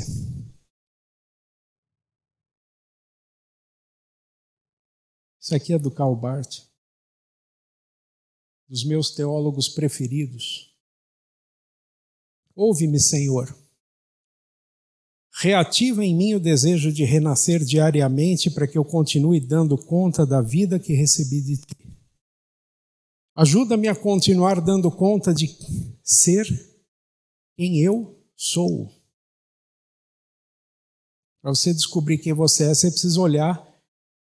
Isso 5.39 5.55
aqui 5.55 5.71
é 5.71 5.79
do 5.79 5.89
Karl 5.89 6.15
Barth, 6.17 6.67
dos 8.67 8.83
meus 8.83 9.11
teólogos 9.11 9.69
preferidos. 9.69 10.75
Ouve-me, 12.53 12.99
Senhor 12.99 13.64
reativa 15.37 16.03
em 16.03 16.15
mim 16.15 16.33
o 16.33 16.39
desejo 16.39 16.91
de 16.93 17.03
renascer 17.03 17.63
diariamente 17.63 18.49
para 18.49 18.67
que 18.67 18.77
eu 18.77 18.85
continue 18.85 19.39
dando 19.39 19.77
conta 19.77 20.25
da 20.25 20.41
vida 20.41 20.79
que 20.79 20.93
recebi 20.93 21.41
de 21.41 21.57
ti. 21.57 21.75
Ajuda-me 23.35 23.89
a 23.89 23.95
continuar 23.95 24.61
dando 24.61 24.89
conta 24.89 25.33
de 25.33 25.47
ser 26.01 26.45
quem 27.57 27.81
eu 27.81 28.17
sou. 28.33 28.89
Para 31.41 31.53
você 31.53 31.73
descobrir 31.73 32.17
quem 32.17 32.31
você 32.31 32.71
é, 32.71 32.73
você 32.73 32.89
precisa 32.89 33.19
olhar 33.19 33.61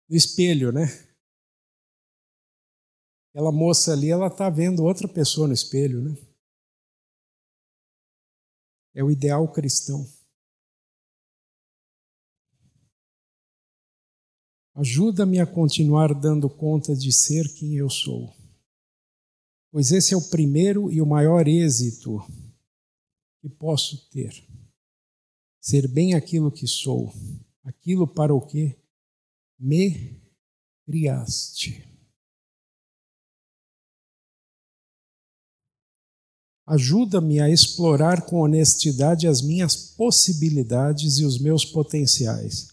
no 0.09 0.17
espelho, 0.17 0.71
né? 0.71 0.87
Aquela 3.31 3.51
moça 3.51 3.93
ali, 3.93 4.11
ela 4.11 4.29
está 4.29 4.49
vendo 4.49 4.85
outra 4.85 5.09
pessoa 5.09 5.49
no 5.49 5.55
espelho, 5.55 6.01
né? 6.01 6.17
É 8.95 9.03
o 9.03 9.11
ideal 9.11 9.53
cristão. 9.53 10.07
Ajuda-me 14.81 15.39
a 15.39 15.47
continuar 15.47 16.15
dando 16.15 16.49
conta 16.49 16.97
de 16.97 17.13
ser 17.13 17.47
quem 17.53 17.77
eu 17.77 17.91
sou, 17.91 18.35
pois 19.71 19.93
esse 19.93 20.15
é 20.15 20.17
o 20.17 20.31
primeiro 20.31 20.91
e 20.91 21.03
o 21.03 21.07
maior 21.07 21.47
êxito 21.47 22.19
que 23.43 23.49
posso 23.51 24.09
ter. 24.09 24.33
Ser 25.61 25.87
bem 25.87 26.15
aquilo 26.15 26.51
que 26.51 26.67
sou, 26.67 27.13
aquilo 27.63 28.09
para 28.09 28.35
o 28.35 28.41
que 28.41 28.75
me 29.59 30.19
criaste. 30.87 31.87
Ajuda-me 36.67 37.39
a 37.39 37.51
explorar 37.51 38.25
com 38.25 38.41
honestidade 38.41 39.29
as 39.29 39.43
minhas 39.43 39.77
possibilidades 39.77 41.19
e 41.19 41.27
os 41.27 41.39
meus 41.39 41.67
potenciais 41.67 42.70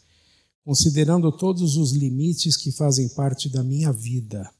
considerando 0.68 1.32
todos 1.32 1.78
os 1.78 1.94
limites 1.94 2.58
que 2.58 2.74
fazem 2.74 3.08
parte 3.08 3.48
da 3.48 3.64
minha 3.64 3.90
vida. 3.90 4.54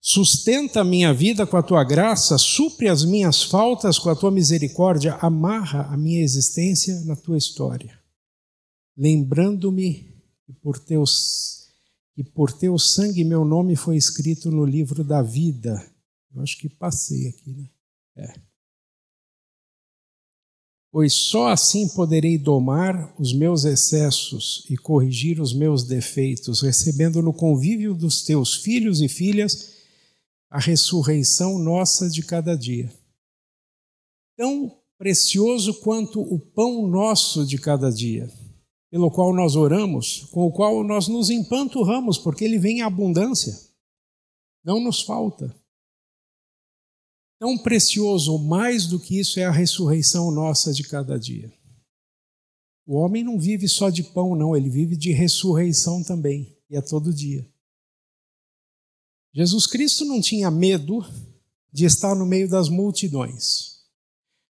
Sustenta 0.00 0.80
a 0.80 0.84
minha 0.84 1.14
vida 1.14 1.46
com 1.46 1.56
a 1.56 1.62
tua 1.62 1.84
graça, 1.84 2.36
supre 2.38 2.88
as 2.88 3.04
minhas 3.04 3.40
faltas 3.40 4.00
com 4.00 4.10
a 4.10 4.16
tua 4.16 4.32
misericórdia, 4.32 5.14
amarra 5.20 5.82
a 5.82 5.96
minha 5.96 6.20
existência 6.20 7.00
na 7.04 7.14
tua 7.14 7.38
história. 7.38 7.96
Lembrando-me 8.96 10.12
que 10.44 10.52
por 10.52 10.76
teus 10.76 11.68
que 12.16 12.24
por 12.24 12.50
teu 12.50 12.76
sangue 12.76 13.22
meu 13.22 13.44
nome 13.44 13.76
foi 13.76 13.96
escrito 13.96 14.50
no 14.50 14.64
livro 14.64 15.04
da 15.04 15.22
vida. 15.22 15.88
Eu 16.34 16.42
acho 16.42 16.58
que 16.58 16.68
passei 16.68 17.28
aqui, 17.28 17.52
né? 17.52 17.70
É 18.16 18.34
pois 20.94 21.12
só 21.12 21.48
assim 21.48 21.88
poderei 21.88 22.38
domar 22.38 23.12
os 23.18 23.32
meus 23.32 23.64
excessos 23.64 24.64
e 24.70 24.76
corrigir 24.76 25.40
os 25.40 25.52
meus 25.52 25.82
defeitos, 25.82 26.62
recebendo 26.62 27.20
no 27.20 27.32
convívio 27.32 27.92
dos 27.94 28.22
teus 28.22 28.54
filhos 28.54 29.00
e 29.00 29.08
filhas 29.08 29.72
a 30.48 30.60
ressurreição 30.60 31.58
nossa 31.58 32.08
de 32.08 32.22
cada 32.22 32.56
dia. 32.56 32.94
Tão 34.36 34.72
precioso 34.96 35.80
quanto 35.80 36.20
o 36.20 36.38
pão 36.38 36.86
nosso 36.86 37.44
de 37.44 37.58
cada 37.58 37.90
dia, 37.90 38.30
pelo 38.88 39.10
qual 39.10 39.34
nós 39.34 39.56
oramos, 39.56 40.28
com 40.30 40.46
o 40.46 40.52
qual 40.52 40.84
nós 40.84 41.08
nos 41.08 41.28
empanturramos, 41.28 42.18
porque 42.18 42.44
ele 42.44 42.56
vem 42.56 42.78
em 42.78 42.82
abundância, 42.82 43.52
não 44.64 44.78
nos 44.78 45.02
falta. 45.02 45.52
Tão 47.44 47.58
precioso, 47.58 48.38
mais 48.38 48.86
do 48.86 48.98
que 48.98 49.20
isso, 49.20 49.38
é 49.38 49.44
a 49.44 49.50
ressurreição 49.50 50.30
nossa 50.30 50.72
de 50.72 50.82
cada 50.82 51.18
dia. 51.18 51.52
O 52.86 52.96
homem 52.96 53.22
não 53.22 53.38
vive 53.38 53.68
só 53.68 53.90
de 53.90 54.02
pão, 54.02 54.34
não, 54.34 54.56
ele 54.56 54.70
vive 54.70 54.96
de 54.96 55.12
ressurreição 55.12 56.02
também. 56.02 56.56
e 56.70 56.76
é 56.78 56.80
todo 56.80 57.12
dia. 57.12 57.46
Jesus 59.34 59.66
Cristo 59.66 60.06
não 60.06 60.22
tinha 60.22 60.50
medo 60.50 61.04
de 61.70 61.84
estar 61.84 62.14
no 62.14 62.24
meio 62.24 62.48
das 62.48 62.70
multidões. 62.70 63.82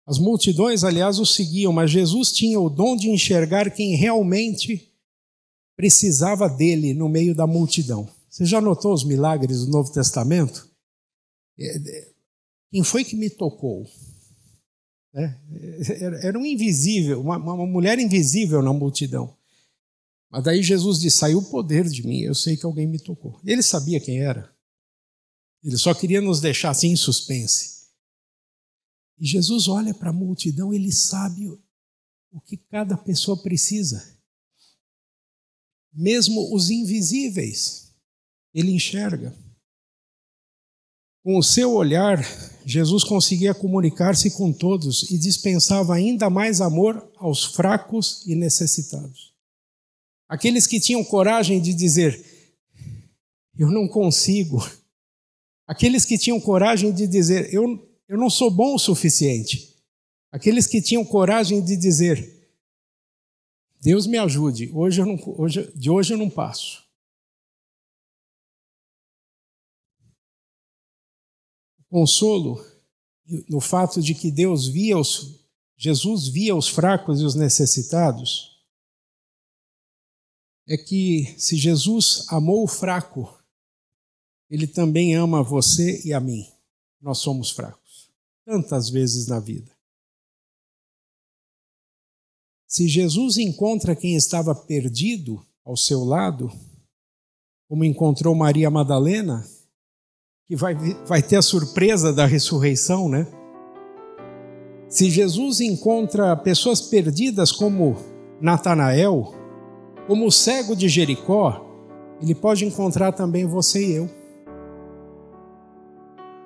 As 0.06 0.20
multidões, 0.20 0.84
aliás, 0.84 1.18
o 1.18 1.26
seguiam, 1.26 1.72
mas 1.72 1.92
Jesus 1.92 2.34
tinha 2.34 2.60
o 2.60 2.70
dom 2.70 2.98
de 2.98 3.10
enxergar 3.10 3.72
quem 3.72 3.96
realmente 3.96 4.94
precisava 5.78 6.50
dele 6.50 6.94
no 6.94 7.08
meio 7.08 7.34
da 7.34 7.48
multidão. 7.48 8.10
Você 8.30 8.44
já 8.44 8.60
notou 8.60 8.94
os 8.94 9.06
milagres 9.06 9.64
do 9.64 9.72
Novo 9.72 9.94
Testamento? 9.94 10.70
Quem 12.72 12.84
foi 12.84 13.04
que 13.04 13.16
me 13.16 13.30
tocou? 13.30 13.86
É, 15.14 16.28
era 16.28 16.40
um 16.40 16.46
invisível, 16.46 17.20
uma, 17.20 17.38
uma 17.38 17.68
mulher 17.68 18.00
invisível 18.00 18.62
na 18.62 18.72
multidão. 18.72 19.38
Mas 20.30 20.44
daí 20.44 20.64
Jesus 20.64 21.00
disse: 21.00 21.18
saiu 21.18 21.40
o 21.40 21.50
poder 21.52 21.88
de 21.90 22.08
mim, 22.08 22.22
eu 22.22 22.34
sei 22.34 22.56
que 22.56 22.66
alguém 22.66 22.88
me 22.88 22.98
tocou. 22.98 23.40
Ele 23.44 23.62
sabia 23.62 24.00
quem 24.00 24.22
era. 24.22 24.56
Ele 25.62 25.78
só 25.78 25.94
queria 25.94 26.22
nos 26.22 26.40
deixar 26.40 26.70
assim 26.70 26.92
em 26.92 26.96
suspense. 26.96 27.82
E 29.20 29.28
Jesus 29.28 29.68
olha 29.68 29.94
para 29.94 30.10
a 30.10 30.14
multidão, 30.14 30.74
ele 30.74 30.92
sabe 30.92 31.48
o 32.32 32.40
que 32.40 32.58
cada 32.58 32.98
pessoa 32.98 33.40
precisa. 33.40 34.18
Mesmo 35.94 36.56
os 36.56 36.70
invisíveis, 36.70 37.94
ele 38.54 38.72
enxerga. 38.72 39.38
Com 41.22 41.38
o 41.38 41.44
seu 41.44 41.74
olhar, 41.74 42.18
Jesus 42.66 43.04
conseguia 43.04 43.54
comunicar-se 43.54 44.32
com 44.32 44.52
todos 44.54 45.10
e 45.12 45.18
dispensava 45.18 45.96
ainda 45.96 46.30
mais 46.30 46.62
amor 46.62 47.10
aos 47.18 47.44
fracos 47.44 48.24
e 48.26 48.36
necessitados. 48.36 49.34
Aqueles 50.30 50.68
que 50.68 50.80
tinham 50.80 51.04
coragem 51.04 51.62
de 51.62 51.74
dizer: 51.74 52.24
Eu 53.58 53.70
não 53.72 53.88
consigo, 53.88 54.62
Aqueles 55.72 56.04
que 56.04 56.18
tinham 56.18 56.38
coragem 56.38 56.92
de 56.92 57.08
dizer, 57.08 57.54
eu, 57.54 57.90
eu 58.06 58.18
não 58.18 58.30
sou 58.30 58.52
bom 58.52 58.76
o 58.76 58.78
suficiente. 58.78 59.74
Aqueles 60.30 60.68
que 60.68 60.82
tinham 60.82 61.06
coragem 61.06 61.64
de 61.64 61.78
dizer, 61.78 62.50
Deus 63.82 64.06
me 64.06 64.18
ajude, 64.18 64.70
hoje, 64.74 65.00
eu 65.00 65.06
não, 65.06 65.18
hoje 65.38 65.72
de 65.74 65.90
hoje 65.90 66.14
eu 66.14 66.18
não 66.18 66.30
passo. 66.30 66.84
Consolo 71.92 72.66
no 73.50 73.60
fato 73.60 74.02
de 74.02 74.16
que 74.16 74.32
Deus 74.32 74.66
via 74.66 74.98
os, 74.98 75.46
Jesus 75.76 76.30
via 76.30 76.56
os 76.56 76.70
fracos 76.70 77.20
e 77.20 77.26
os 77.26 77.36
necessitados, 77.36 78.50
é 80.66 80.78
que 80.78 81.36
se 81.38 81.58
Jesus 81.58 82.26
amou 82.30 82.64
o 82.64 82.68
fraco, 82.68 83.38
ele 84.50 84.68
também 84.68 85.16
ama 85.16 85.44
você 85.44 86.02
e 86.06 86.14
a 86.14 86.20
mim. 86.22 86.48
Nós 87.02 87.18
somos 87.18 87.52
fracos, 87.52 88.10
tantas 88.46 88.90
vezes 88.90 89.28
na 89.28 89.42
vida. 89.42 89.70
Se 92.68 92.88
Jesus 92.88 93.36
encontra 93.36 93.98
quem 93.98 94.16
estava 94.16 94.56
perdido 94.56 95.46
ao 95.66 95.76
seu 95.76 96.06
lado, 96.06 96.50
como 97.68 97.84
encontrou 97.84 98.34
Maria 98.34 98.70
Madalena, 98.70 99.46
que 100.52 100.56
vai, 100.58 100.76
vai 101.08 101.22
ter 101.24 101.38
a 101.38 101.42
surpresa 101.42 102.12
da 102.12 102.26
ressurreição, 102.26 103.08
né? 103.08 103.26
Se 104.90 105.10
Jesus 105.10 105.62
encontra 105.62 106.36
pessoas 106.36 106.82
perdidas 106.82 107.54
como 107.54 107.96
Natanael, 108.42 109.34
como 110.08 110.26
o 110.26 110.32
cego 110.32 110.76
de 110.76 110.90
Jericó, 110.90 111.66
ele 112.22 112.36
pode 112.36 112.66
encontrar 112.66 113.14
também 113.14 113.46
você 113.46 113.82
e 113.82 113.92
eu 113.94 114.10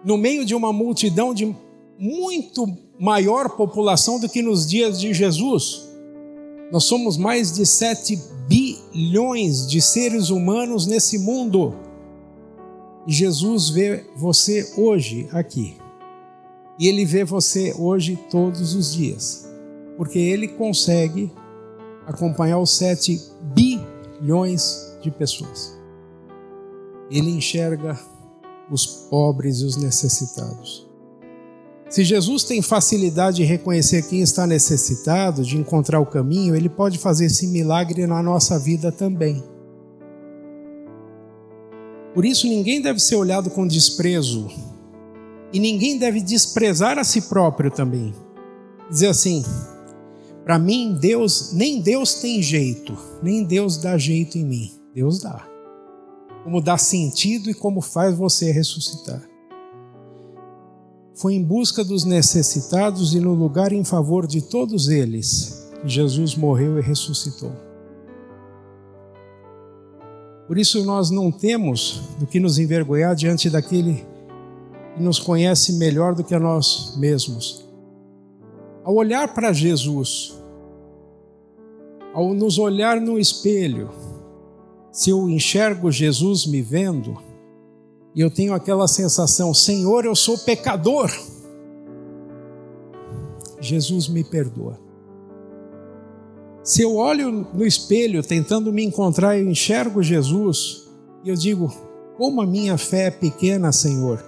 no 0.03 0.19
meio 0.19 0.45
de 0.45 0.53
uma 0.53 0.71
multidão 0.71 1.33
de 1.33 1.55
muito 1.97 2.67
maior 2.99 3.57
população 3.57 4.19
do 4.19 4.29
que 4.29 4.43
nos 4.43 4.67
dias 4.67 4.99
de 4.99 5.15
Jesus. 5.15 5.89
Nós 6.71 6.83
somos 6.83 7.17
mais 7.17 7.51
de 7.51 7.65
7 7.65 8.21
bilhões 8.47 9.65
de 9.65 9.81
seres 9.81 10.29
humanos 10.29 10.85
nesse 10.85 11.17
mundo. 11.17 11.84
E 13.07 13.11
Jesus 13.11 13.69
vê 13.69 14.03
você 14.15 14.73
hoje 14.77 15.27
aqui. 15.31 15.77
E 16.77 16.87
ele 16.87 17.05
vê 17.05 17.23
você 17.23 17.73
hoje 17.77 18.17
todos 18.29 18.73
os 18.73 18.93
dias. 18.93 19.49
Porque 19.97 20.19
ele 20.19 20.47
consegue 20.47 21.31
acompanhar 22.05 22.59
os 22.59 22.75
7 22.75 23.21
bilhões 23.53 24.97
de 25.01 25.09
pessoas. 25.11 25.77
Ele 27.09 27.29
enxerga 27.29 27.97
os 28.69 28.85
pobres 28.85 29.61
e 29.61 29.65
os 29.65 29.77
necessitados. 29.77 30.85
Se 31.89 32.03
Jesus 32.03 32.43
tem 32.43 32.61
facilidade 32.61 33.37
de 33.37 33.43
reconhecer 33.43 34.07
quem 34.07 34.21
está 34.21 34.47
necessitado, 34.47 35.43
de 35.43 35.57
encontrar 35.57 35.99
o 35.99 36.05
caminho, 36.05 36.55
ele 36.55 36.67
pode 36.67 36.97
fazer 36.97 37.25
esse 37.25 37.47
milagre 37.47 38.07
na 38.07 38.21
nossa 38.23 38.57
vida 38.59 38.91
também. 38.91 39.43
Por 42.15 42.25
isso, 42.25 42.47
ninguém 42.47 42.81
deve 42.81 42.99
ser 42.99 43.15
olhado 43.15 43.51
com 43.51 43.67
desprezo 43.67 44.49
e 45.53 45.59
ninguém 45.59 45.99
deve 45.99 46.19
desprezar 46.21 46.97
a 46.97 47.03
si 47.03 47.21
próprio 47.21 47.69
também. 47.69 48.11
Dizer 48.89 49.09
assim: 49.09 49.43
para 50.43 50.57
mim, 50.57 50.97
Deus, 50.99 51.53
nem 51.53 51.79
Deus 51.79 52.15
tem 52.15 52.41
jeito, 52.41 52.97
nem 53.21 53.43
Deus 53.43 53.77
dá 53.77 53.95
jeito 53.95 54.39
em 54.39 54.43
mim. 54.45 54.71
Deus 54.95 55.19
dá 55.19 55.53
como 56.45 56.61
dá 56.61 56.77
sentido 56.77 57.49
e 57.49 57.55
como 57.55 57.81
faz 57.81 58.15
você 58.15 58.51
ressuscitar. 58.51 59.19
Foi 61.15 61.33
em 61.33 61.43
busca 61.43 61.83
dos 61.83 62.05
necessitados 62.05 63.15
e 63.15 63.19
no 63.19 63.33
lugar 63.33 63.73
em 63.73 63.83
favor 63.83 64.27
de 64.27 64.43
todos 64.43 64.87
eles 64.87 65.67
que 65.81 65.89
Jesus 65.89 66.35
morreu 66.35 66.77
e 66.77 66.83
ressuscitou. 66.83 67.51
Por 70.47 70.57
isso 70.57 70.85
nós 70.85 71.09
não 71.09 71.31
temos 71.31 72.01
do 72.19 72.27
que 72.27 72.39
nos 72.39 72.59
envergonhar 72.59 73.15
diante 73.15 73.49
daquele 73.49 74.05
que 74.95 75.01
nos 75.01 75.19
conhece 75.19 75.73
melhor 75.73 76.13
do 76.13 76.23
que 76.23 76.35
a 76.35 76.39
nós 76.39 76.95
mesmos. 76.97 77.65
Ao 78.83 78.93
olhar 78.93 79.33
para 79.33 79.51
Jesus, 79.51 80.39
ao 82.13 82.33
nos 82.33 82.59
olhar 82.59 83.01
no 83.01 83.17
espelho, 83.17 83.89
se 84.91 85.09
eu 85.09 85.27
enxergo 85.27 85.91
Jesus 85.91 86.45
me 86.45 86.61
vendo 86.61 87.17
e 88.13 88.21
eu 88.21 88.29
tenho 88.29 88.53
aquela 88.53 88.87
sensação, 88.87 89.53
Senhor, 89.53 90.05
eu 90.05 90.15
sou 90.15 90.37
pecador, 90.37 91.11
Jesus 93.59 94.07
me 94.07 94.23
perdoa. 94.23 94.84
Se 96.65 96.81
eu 96.81 96.95
olho 96.95 97.31
no 97.53 97.63
espelho 97.63 98.23
tentando 98.23 98.73
me 98.73 98.83
encontrar, 98.83 99.37
eu 99.37 99.47
enxergo 99.47 100.01
Jesus 100.01 100.89
e 101.23 101.29
eu 101.29 101.35
digo, 101.35 101.71
como 102.17 102.41
a 102.41 102.45
minha 102.45 102.75
fé 102.75 103.05
é 103.05 103.11
pequena, 103.11 103.71
Senhor, 103.71 104.25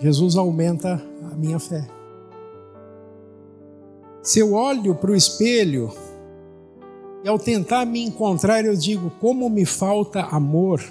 Jesus 0.00 0.34
aumenta 0.34 1.00
a 1.30 1.36
minha 1.36 1.60
fé. 1.60 1.86
Se 4.24 4.40
eu 4.40 4.54
olho 4.54 4.92
para 4.96 5.12
o 5.12 5.14
espelho 5.14 5.92
e 7.22 7.28
ao 7.28 7.38
tentar 7.38 7.86
me 7.86 8.02
encontrar, 8.02 8.64
eu 8.64 8.74
digo: 8.74 9.08
como 9.20 9.48
me 9.48 9.64
falta 9.64 10.22
amor. 10.22 10.82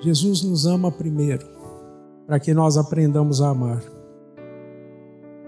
Jesus 0.00 0.42
nos 0.42 0.66
ama 0.66 0.90
primeiro, 0.90 1.46
para 2.26 2.40
que 2.40 2.54
nós 2.54 2.78
aprendamos 2.78 3.42
a 3.42 3.50
amar. 3.50 3.95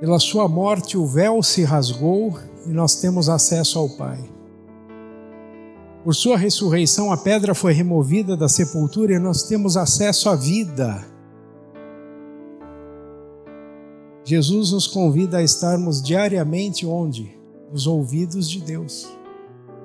Pela 0.01 0.21
sua 0.21 0.47
morte, 0.47 0.97
o 0.97 1.05
véu 1.05 1.43
se 1.43 1.65
rasgou 1.65 2.39
e 2.65 2.71
nós 2.71 2.95
temos 2.97 3.29
acesso 3.29 3.79
ao 3.81 3.89
Pai. 3.89 4.23
Por 6.05 6.15
sua 6.15 6.37
ressurreição, 6.37 7.13
a 7.13 7.17
pedra 7.17 7.53
foi 7.53 7.73
removida 7.73 8.37
da 8.37 8.49
sepultura 8.49 9.13
e 9.13 9.19
nós 9.19 9.43
temos 9.43 9.77
acesso 9.77 10.31
à 10.31 10.37
vida. 10.37 11.05
Jesus 14.25 14.71
nos 14.71 14.87
convida 14.87 15.39
a 15.39 15.43
estarmos 15.43 16.01
diariamente 16.01 16.87
onde? 16.87 17.37
Nos 17.73 17.87
ouvidos 17.87 18.49
de 18.49 18.61
Deus, 18.61 19.09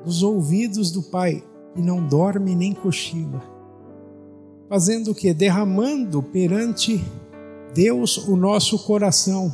nos 0.06 0.22
ouvidos 0.22 0.92
do 0.92 1.02
Pai, 1.02 1.44
que 1.74 1.82
não 1.82 2.06
dorme 2.06 2.54
nem 2.54 2.74
cochila. 2.74 3.42
Fazendo 4.70 5.12
o 5.12 5.16
que? 5.16 5.34
Derramando 5.34 6.22
perante 6.22 7.04
Deus 7.74 8.18
o 8.28 8.36
nosso 8.36 8.78
coração, 8.80 9.52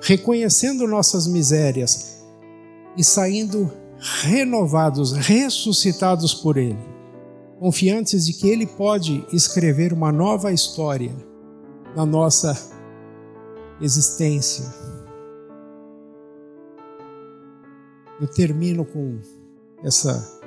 reconhecendo 0.00 0.86
nossas 0.86 1.26
misérias 1.26 2.22
e 2.96 3.04
saindo 3.04 3.70
renovados, 4.22 5.12
ressuscitados 5.12 6.34
por 6.34 6.56
Ele, 6.56 6.78
confiantes 7.58 8.26
de 8.26 8.32
que 8.32 8.48
Ele 8.48 8.66
pode 8.66 9.24
escrever 9.32 9.92
uma 9.92 10.12
nova 10.12 10.52
história 10.52 11.14
na 11.96 12.06
nossa 12.06 12.56
existência. 13.80 14.64
Eu 18.20 18.26
termino 18.26 18.84
com 18.84 19.18
essa 19.82 20.40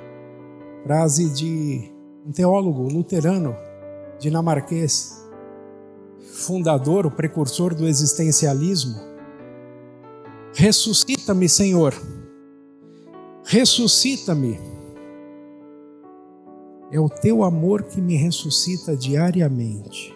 frase 0.84 1.30
de 1.30 1.90
um 2.26 2.32
teólogo 2.32 2.82
luterano 2.82 3.56
dinamarquês, 4.18 5.26
fundador, 6.32 7.06
o 7.06 7.10
precursor 7.10 7.74
do 7.74 7.86
existencialismo. 7.86 9.11
Ressuscita-me, 10.54 11.48
Senhor. 11.48 11.94
Ressuscita-me. 13.44 14.58
É 16.90 17.00
o 17.00 17.08
teu 17.08 17.42
amor 17.42 17.84
que 17.84 18.00
me 18.00 18.16
ressuscita 18.16 18.94
diariamente. 18.94 20.14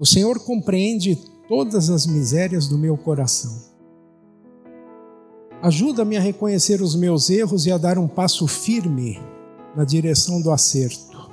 O 0.00 0.06
Senhor 0.06 0.38
compreende 0.40 1.14
todas 1.46 1.90
as 1.90 2.06
misérias 2.06 2.66
do 2.66 2.78
meu 2.78 2.96
coração. 2.96 3.74
Ajuda-me 5.62 6.16
a 6.16 6.20
reconhecer 6.20 6.80
os 6.80 6.96
meus 6.96 7.28
erros 7.28 7.66
e 7.66 7.72
a 7.72 7.78
dar 7.78 7.98
um 7.98 8.08
passo 8.08 8.46
firme 8.46 9.20
na 9.76 9.84
direção 9.84 10.40
do 10.40 10.50
acerto. 10.50 11.30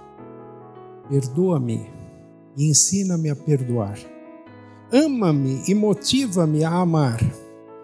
Perdoa-me 1.10 1.89
e 2.58 2.70
ensina-me 2.70 3.30
a 3.30 3.36
perdoar. 3.36 3.98
Ama-me 4.91 5.63
e 5.67 5.73
motiva-me 5.73 6.63
a 6.63 6.69
amar. 6.69 7.19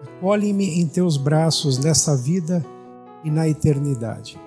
Acolhe-me 0.02 0.80
em 0.80 0.86
teus 0.86 1.16
braços 1.16 1.78
nessa 1.78 2.16
vida 2.16 2.64
e 3.24 3.30
na 3.30 3.48
eternidade. 3.48 4.38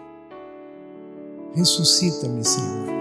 Ressuscita-me, 1.56 2.46
Senhor. 2.46 3.01